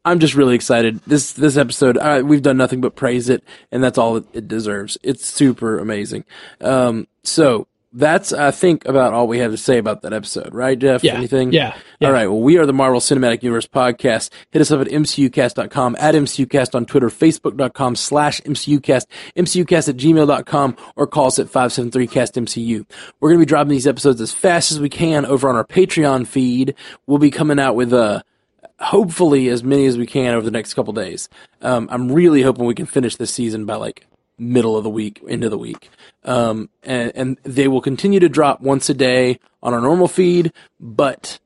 I'm 0.04 0.18
just 0.20 0.34
really 0.34 0.54
excited. 0.54 1.00
This 1.06 1.32
this 1.32 1.56
episode, 1.56 1.98
uh, 1.98 2.22
we've 2.24 2.42
done 2.42 2.56
nothing 2.56 2.80
but 2.80 2.94
praise 2.96 3.28
it, 3.28 3.42
and 3.72 3.82
that's 3.82 3.98
all 3.98 4.16
it, 4.16 4.24
it 4.32 4.48
deserves. 4.48 4.96
It's 5.02 5.26
super 5.26 5.78
amazing. 5.78 6.24
Um, 6.60 7.08
so 7.22 7.66
that's 7.92 8.32
I 8.32 8.50
think 8.50 8.84
about 8.86 9.14
all 9.14 9.26
we 9.26 9.38
have 9.38 9.50
to 9.50 9.56
say 9.56 9.78
about 9.78 10.02
that 10.02 10.12
episode, 10.12 10.54
right, 10.54 10.78
Jeff? 10.78 11.02
Yeah, 11.02 11.14
Anything? 11.14 11.52
yeah, 11.52 11.76
yeah. 12.00 12.08
All 12.08 12.12
right. 12.14 12.26
Well, 12.26 12.40
we 12.40 12.58
are 12.58 12.66
the 12.66 12.72
Marvel 12.72 13.00
Cinematic 13.00 13.42
Universe 13.42 13.66
podcast. 13.66 14.30
Hit 14.50 14.60
us 14.60 14.70
up 14.70 14.80
at 14.80 14.88
mcucast.com, 14.88 15.96
at 15.98 16.14
mcucast 16.14 16.74
on 16.74 16.84
Twitter, 16.86 17.08
facebook.com 17.08 17.96
slash 17.96 18.40
mcucast, 18.42 19.06
mcucast 19.36 19.88
at 19.88 19.96
gmail.com, 19.96 20.76
or 20.96 21.06
call 21.06 21.26
us 21.26 21.38
at 21.38 21.46
573-CAST-MCU. 21.46 22.84
We're 23.20 23.28
going 23.30 23.38
to 23.40 23.46
be 23.46 23.48
dropping 23.48 23.70
these 23.70 23.86
episodes 23.86 24.20
as 24.20 24.32
fast 24.32 24.70
as 24.72 24.80
we 24.80 24.88
can 24.88 25.24
over 25.26 25.48
on 25.48 25.56
our 25.56 25.64
Patreon 25.64 26.26
feed. 26.26 26.74
We'll 27.06 27.18
be 27.18 27.30
coming 27.30 27.58
out 27.58 27.74
with, 27.74 27.92
uh, 27.92 28.22
hopefully 28.80 29.48
as 29.48 29.64
many 29.64 29.86
as 29.86 29.98
we 29.98 30.06
can 30.06 30.34
over 30.34 30.44
the 30.44 30.50
next 30.50 30.74
couple 30.74 30.92
days. 30.92 31.28
Um, 31.62 31.88
I'm 31.90 32.12
really 32.12 32.42
hoping 32.42 32.64
we 32.64 32.74
can 32.74 32.86
finish 32.86 33.16
this 33.16 33.32
season 33.32 33.64
by 33.66 33.74
like 33.76 34.06
middle 34.38 34.76
of 34.76 34.84
the 34.84 34.90
week, 34.90 35.20
into 35.26 35.48
the 35.48 35.58
week. 35.58 35.90
Um, 36.24 36.70
and, 36.82 37.12
and 37.14 37.38
they 37.42 37.68
will 37.68 37.80
continue 37.80 38.20
to 38.20 38.28
drop 38.28 38.60
once 38.60 38.88
a 38.88 38.94
day 38.94 39.40
on 39.62 39.74
our 39.74 39.80
normal 39.80 40.08
feed, 40.08 40.52
but 40.78 41.38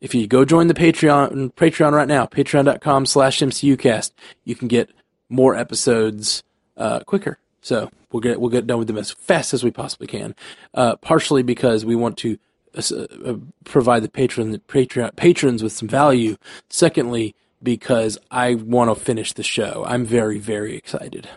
if 0.00 0.14
you 0.14 0.26
go 0.26 0.44
join 0.44 0.66
the 0.66 0.74
Patreon, 0.74 1.52
Patreon 1.54 1.92
right 1.92 2.08
now, 2.08 2.26
patreon.com 2.26 3.06
slash 3.06 3.38
MCUcast, 3.38 4.10
you 4.44 4.56
can 4.56 4.68
get 4.68 4.90
more 5.28 5.54
episodes, 5.54 6.42
uh, 6.76 7.00
quicker. 7.00 7.38
So 7.60 7.90
we'll 8.10 8.20
get, 8.20 8.40
we'll 8.40 8.50
get 8.50 8.66
done 8.66 8.78
with 8.78 8.88
them 8.88 8.98
as 8.98 9.12
fast 9.12 9.54
as 9.54 9.62
we 9.62 9.70
possibly 9.70 10.08
can. 10.08 10.34
Uh, 10.74 10.96
partially 10.96 11.42
because 11.42 11.84
we 11.84 11.94
want 11.94 12.16
to 12.18 12.38
uh, 12.74 13.34
provide 13.64 14.02
the 14.02 14.08
patron, 14.08 14.58
Patreon, 14.66 15.14
patrons 15.14 15.62
with 15.62 15.72
some 15.72 15.88
value. 15.88 16.36
Secondly, 16.68 17.36
because 17.62 18.18
I 18.30 18.54
want 18.54 18.90
to 18.90 19.00
finish 19.00 19.32
the 19.32 19.42
show. 19.42 19.84
I'm 19.86 20.04
very, 20.04 20.38
very 20.38 20.76
excited. 20.76 21.28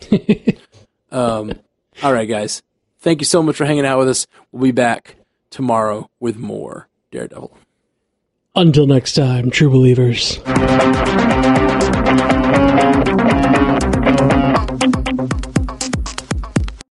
um, 1.10 1.52
all 2.02 2.12
right, 2.12 2.28
guys. 2.28 2.62
Thank 3.00 3.20
you 3.20 3.24
so 3.24 3.42
much 3.42 3.56
for 3.56 3.64
hanging 3.64 3.86
out 3.86 3.98
with 3.98 4.08
us. 4.08 4.26
We'll 4.52 4.64
be 4.64 4.72
back 4.72 5.16
tomorrow 5.50 6.10
with 6.20 6.36
more 6.36 6.88
Daredevil. 7.10 7.56
Until 8.54 8.86
next 8.86 9.14
time, 9.14 9.50
true 9.50 9.70
believers. 9.70 10.38